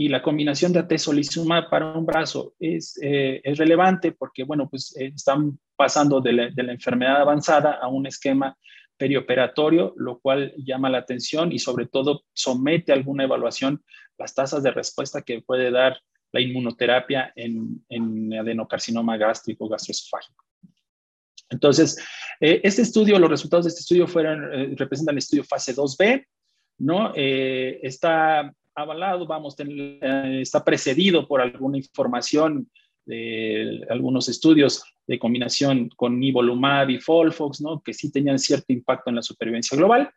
y 0.00 0.08
la 0.08 0.22
combinación 0.22 0.72
de 0.72 0.78
atezolizumab 0.78 1.68
para 1.68 1.92
un 1.92 2.06
brazo 2.06 2.54
es, 2.58 2.98
eh, 3.02 3.42
es 3.44 3.58
relevante 3.58 4.12
porque, 4.12 4.44
bueno, 4.44 4.66
pues 4.66 4.96
eh, 4.96 5.12
están 5.14 5.58
pasando 5.76 6.22
de 6.22 6.32
la, 6.32 6.72
enfermedad 6.72 7.20
avanzada 7.20 7.72
a 7.72 7.88
un 7.88 8.06
esquema 8.06 8.56
perioperatorio, 9.00 9.94
lo 9.96 10.20
cual 10.20 10.52
llama 10.58 10.90
la 10.90 10.98
atención 10.98 11.52
y 11.52 11.58
sobre 11.58 11.86
todo 11.86 12.24
somete 12.34 12.92
a 12.92 12.96
alguna 12.96 13.24
evaluación 13.24 13.82
las 14.18 14.34
tasas 14.34 14.62
de 14.62 14.70
respuesta 14.70 15.22
que 15.22 15.40
puede 15.40 15.70
dar 15.70 15.98
la 16.32 16.42
inmunoterapia 16.42 17.32
en, 17.34 17.82
en 17.88 18.34
adenocarcinoma 18.34 19.16
gástrico 19.16 19.68
gastroesofágico. 19.68 20.44
Entonces, 21.48 21.98
eh, 22.40 22.60
este 22.62 22.82
estudio, 22.82 23.18
los 23.18 23.30
resultados 23.30 23.64
de 23.64 23.70
este 23.70 23.80
estudio 23.80 24.06
fueron, 24.06 24.76
representan 24.76 25.14
el 25.14 25.18
estudio 25.18 25.44
fase 25.44 25.74
2B, 25.74 26.26
¿no? 26.78 27.12
está 27.14 28.52
avalado, 28.74 29.26
vamos, 29.26 29.56
eh, 29.58 30.38
está 30.42 30.62
precedido 30.62 31.26
por 31.26 31.40
alguna 31.40 31.78
información 31.78 32.70
de 33.10 33.84
algunos 33.90 34.28
estudios 34.28 34.84
de 35.06 35.18
combinación 35.18 35.88
con 35.96 36.20
nivolumab 36.20 36.90
y 36.90 37.00
Folfox, 37.00 37.60
¿no? 37.60 37.82
que 37.82 37.92
sí 37.92 38.12
tenían 38.12 38.38
cierto 38.38 38.72
impacto 38.72 39.10
en 39.10 39.16
la 39.16 39.22
supervivencia 39.22 39.76
global, 39.76 40.10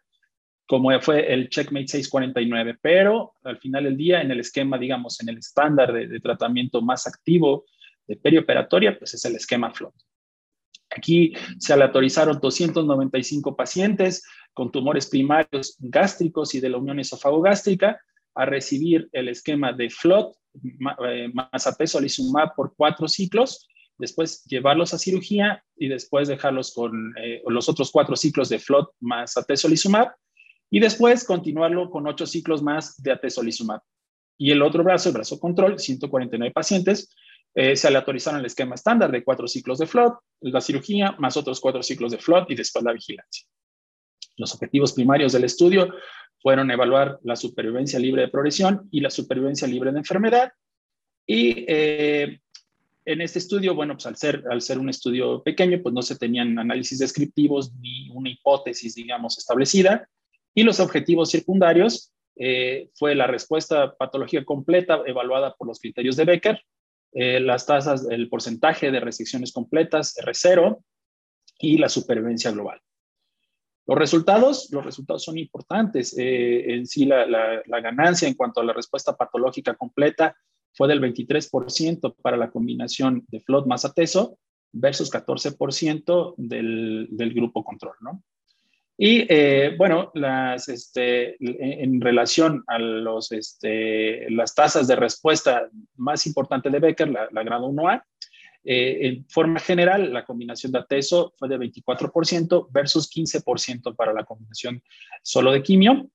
como 0.68 0.98
fue 1.02 1.34
el 1.34 1.50
Checkmate 1.50 1.88
649, 1.88 2.78
pero 2.82 3.34
al 3.44 3.58
final 3.58 3.86
del 3.86 3.98
día, 3.98 4.22
en 4.22 4.32
el 4.32 4.40
esquema, 4.40 4.78
digamos, 4.78 5.20
en 5.22 5.30
el 5.30 5.40
estándar 5.40 5.92
de, 5.92 6.20
tratamiento 6.20 6.82
más 6.82 7.08
activo 7.08 7.66
de 8.08 8.16
perioperatoria, 8.16 8.98
pues 8.98 9.14
es 9.16 9.26
el 9.26 9.36
esquema 9.36 9.74
FLOT. 9.74 9.96
Aquí 10.96 11.34
se 11.58 11.74
aleatorizaron 11.74 12.40
295 12.40 13.56
pacientes 13.56 14.24
con 14.54 14.72
tumores 14.72 15.10
primarios 15.10 15.76
gástricos 15.80 16.54
y 16.54 16.60
de 16.60 16.70
la 16.70 16.78
unión 16.78 17.00
esofagogástrica, 17.00 18.00
a 18.36 18.46
recibir 18.46 19.10
el 19.12 19.30
esquema 19.30 19.74
de 19.74 19.90
FLOT 19.90 20.36
eh, 21.08 21.32
más 21.34 21.68
atezolizumab 21.68 22.56
por 22.56 22.74
cuatro 22.76 23.08
ciclos, 23.08 23.68
después 23.98 24.44
llevarlos 24.46 24.94
a 24.94 24.98
cirugía 24.98 25.64
y 25.76 25.88
después 25.88 26.28
dejarlos 26.28 26.74
con 26.74 27.14
eh, 27.18 27.42
los 27.48 27.70
otros 27.70 27.92
cuatro 27.92 28.16
ciclos 28.16 28.50
de 28.50 28.60
FLOT 28.60 28.92
más 29.00 29.38
atezolizumab 29.38 30.14
y 30.70 30.80
después 30.80 31.24
continuarlo 31.24 31.90
con 31.90 32.08
ocho 32.08 32.26
ciclos 32.26 32.62
más 32.62 33.02
de 33.02 33.12
atezolizumab. 33.12 33.82
Y 34.38 34.52
el 34.52 34.62
otro 34.62 34.84
brazo, 34.84 35.10
el 35.10 35.16
brazo 35.16 35.40
control, 35.40 35.80
149 35.80 36.52
pacientes, 36.52 37.16
eh, 37.56 37.76
se 37.76 37.88
aleatorizaron 37.88 38.40
el 38.40 38.48
esquema 38.48 38.76
estándar 38.76 39.12
de 39.12 39.24
cuatro 39.24 39.48
ciclos 39.48 39.78
de 39.78 39.86
FLOT, 39.86 40.16
la 40.42 40.60
cirugía, 40.60 41.16
más 41.20 41.38
otros 41.38 41.60
cuatro 41.60 41.84
ciclos 41.84 42.12
de 42.12 42.18
FLOT 42.18 42.50
y 42.50 42.56
después 42.56 42.84
la 42.84 42.94
vigilancia. 42.94 43.48
Los 44.38 44.54
objetivos 44.56 44.94
primarios 44.94 45.34
del 45.34 45.44
estudio 45.44 45.94
fueron 46.44 46.70
evaluar 46.70 47.20
la 47.24 47.38
supervivencia 47.38 47.98
libre 47.98 48.24
de 48.24 48.28
progresión 48.28 48.90
y 48.92 49.00
la 49.00 49.10
supervivencia 49.10 49.66
libre 49.66 49.94
de 49.94 50.00
enfermedad. 50.00 50.52
Y 51.26 51.66
eh, 51.70 52.42
en 53.06 53.22
este 53.22 53.40
estudio, 53.40 53.74
bueno, 53.74 53.94
pues 53.94 54.06
al 54.06 54.18
ser, 54.18 54.44
al 54.52 54.62
ser 54.62 54.78
un 54.78 54.90
estudio 54.90 55.42
pequeño, 55.42 55.82
pues 55.82 55.96
no 55.96 56.02
se 56.02 56.18
tenían 56.18 56.60
análisis 56.60 57.00
descriptivos 57.00 57.74
ni 57.76 58.10
una 58.10 58.30
hipótesis, 58.30 58.94
digamos, 58.94 59.38
establecida. 59.38 60.10
Y 60.54 60.64
los 60.64 60.82
objetivos 60.82 61.32
secundarios 61.32 62.14
eh, 62.36 62.90
fue 62.96 63.16
la 63.16 63.26
respuesta 63.26 63.96
patológica 63.96 64.44
completa 64.44 65.02
evaluada 65.06 65.56
por 65.56 65.70
los 65.70 65.80
criterios 65.80 66.18
de 66.18 66.26
Becker, 66.26 66.62
eh, 67.14 67.40
las 67.40 67.66
tasas, 67.66 68.06
el 68.10 68.28
porcentaje 68.28 68.92
de 68.92 69.00
resecciones 69.00 69.54
completas, 69.54 70.18
R0, 70.18 70.78
y 71.60 71.78
la 71.78 71.88
supervivencia 71.88 72.52
global. 72.52 72.82
Los 73.86 73.98
resultados, 73.98 74.70
los 74.72 74.86
resultados 74.86 75.24
son 75.24 75.38
importantes. 75.38 76.18
Eh, 76.18 76.74
en 76.74 76.88
sí, 76.88 77.06
la, 77.06 77.62
ganancia 77.82 78.28
en 78.28 78.36
cuanto 78.36 78.62
a 78.62 78.64
la 78.64 78.74
respuesta 78.74 79.16
patológica 79.16 79.74
completa 79.76 80.36
fue 80.74 80.88
del 80.88 81.02
23% 81.02 82.16
para 82.22 82.38
la 82.38 82.50
combinación 82.50 83.26
de 83.28 83.42
FLOT 83.42 83.68
más 83.68 83.84
ATESO 83.86 84.38
versus 84.72 85.12
14% 85.12 86.36
del, 86.38 87.34
grupo 87.34 87.64
control, 87.64 87.96
¿no? 88.02 88.24
Y 88.96 89.26
eh, 89.28 89.76
bueno, 89.78 90.12
las, 90.14 90.70
este, 90.70 91.36
en 91.40 92.00
relación 92.00 92.64
a 92.68 92.78
los, 92.78 93.32
este, 93.32 94.30
las 94.30 94.54
tasas 94.54 94.88
de 94.88 94.96
respuesta 94.96 95.68
más 95.98 96.26
importantes 96.28 96.72
de 96.72 96.80
Becker, 96.80 97.10
la, 97.10 97.28
la 97.32 97.44
grado 97.44 97.68
1A, 97.70 98.04
eh, 98.64 99.08
en 99.08 99.26
forma 99.30 99.60
general, 99.60 100.14
la 100.14 100.26
combinación 100.26 100.72
de 100.72 100.80
ATESO 100.80 101.34
fue 101.38 101.50
de 101.50 101.58
24% 101.58 102.68
versus 102.72 103.10
15% 103.12 103.96
para 103.96 104.14
la 104.14 104.24
combinación 104.24 104.82
solo 105.22 105.52
de 105.52 105.62
quimio, 105.62 106.10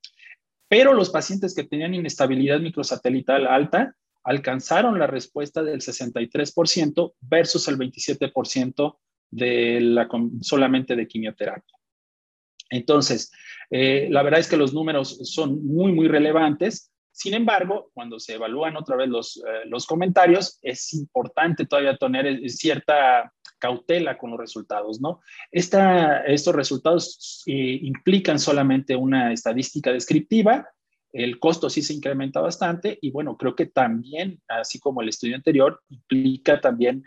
pero 0.69 0.95
los 0.95 1.11
pacientes 1.11 1.55
que 1.55 1.65
tenían 1.65 1.95
inestabilidad 1.95 2.61
microsatelital 2.61 3.47
alta 3.47 3.95
alcanzaron 4.25 4.99
la 4.99 5.07
respuesta 5.07 5.63
del 5.63 5.81
63% 5.81 7.15
versus 7.21 7.69
el 7.69 7.79
27% 7.79 8.99
de 9.31 9.81
la, 9.81 10.09
solamente 10.41 10.97
de 10.97 11.07
quimioterapia. 11.07 11.79
Entonces, 12.71 13.31
eh, 13.71 14.09
la 14.11 14.23
verdad 14.23 14.41
es 14.41 14.49
que 14.49 14.57
los 14.57 14.75
números 14.75 15.19
son 15.31 15.65
muy, 15.67 15.93
muy 15.93 16.09
relevantes. 16.09 16.93
Sin 17.19 17.35
embargo, 17.35 17.91
cuando 17.95 18.21
se 18.21 18.35
evalúan 18.35 18.77
otra 18.77 18.95
vez 18.95 19.09
los, 19.09 19.39
eh, 19.39 19.65
los 19.67 19.87
comentarios, 19.87 20.61
es 20.63 20.95
importante 20.95 21.67
todavía 21.67 21.97
tener 21.97 22.29
eh, 22.29 22.49
cierta 22.49 23.33
cautela 23.59 24.17
con 24.17 24.31
los 24.31 24.39
resultados, 24.39 25.01
¿no? 25.01 25.19
Esta, 25.51 26.25
estos 26.27 26.55
resultados 26.55 27.43
implican 27.45 28.39
solamente 28.39 28.95
una 28.95 29.33
estadística 29.33 29.93
descriptiva, 29.93 30.69
el 31.13 31.41
costo 31.41 31.69
sí 31.69 31.83
se 31.83 31.95
incrementa 31.95 32.41
bastante 32.41 32.97
y 33.03 33.11
bueno, 33.11 33.37
creo 33.37 33.57
que 33.57 33.67
también, 33.67 34.41
así 34.47 34.79
como 34.79 35.03
el 35.03 35.09
estudio 35.09 35.35
anterior, 35.35 35.83
implica 35.89 36.61
también 36.61 37.03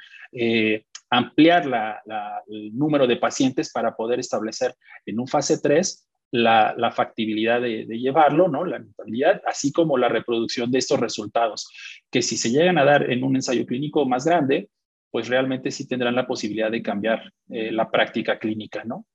ampliar 1.10 2.04
el 2.48 2.78
número 2.78 3.08
de 3.08 3.16
pacientes 3.16 3.72
para 3.72 3.96
poder 3.96 4.20
establecer 4.20 4.76
en 5.06 5.22
un 5.22 5.28
fase 5.28 5.60
3 5.62 6.06
la, 6.32 6.92
factibilidad 6.96 7.62
de, 7.62 7.86
llevarlo, 7.86 8.48
¿no? 8.48 8.66
la 8.66 8.78
rentabilidad, 8.78 9.42
así 9.46 9.72
como 9.72 9.98
la 9.98 10.10
reproducción 10.10 10.72
de 10.72 10.80
estos 10.80 11.00
resultados, 11.00 11.70
que 12.10 12.22
si 12.22 12.38
se 12.38 12.52
llegan 12.52 12.78
a 12.78 12.86
dar 12.86 13.12
en 13.12 13.24
un 13.24 13.36
ensayo 13.36 13.66
clínico 13.66 14.06
más 14.06 14.26
grande, 14.26 14.70
pues 15.12 15.28
realmente 15.28 15.72
sí 15.72 15.88
tendrán 15.88 16.16
la 16.16 16.26
posibilidad 16.26 16.72
de 16.72 16.82
cambiar 16.82 17.34
eh, 17.50 17.72
la 17.72 17.92
práctica 17.92 18.40
clínica, 18.40 18.84
¿no? 18.86 19.06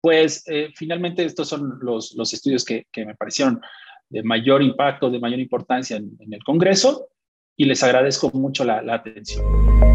Pues 0.00 0.44
eh, 0.46 0.70
finalmente 0.76 1.24
estos 1.24 1.48
son 1.48 1.78
los, 1.80 2.14
estudios 2.32 2.64
que, 2.64 2.86
me 2.96 3.16
parecieron 3.16 3.60
de 4.10 4.22
mayor 4.22 4.62
impacto, 4.62 5.10
de 5.10 5.18
mayor 5.18 5.40
importancia 5.40 5.96
en, 5.96 6.16
el 6.30 6.44
Congreso 6.44 7.08
y 7.56 7.64
les 7.64 7.82
agradezco 7.82 8.30
mucho 8.30 8.64
la 8.64 8.94
atención. 8.94 9.87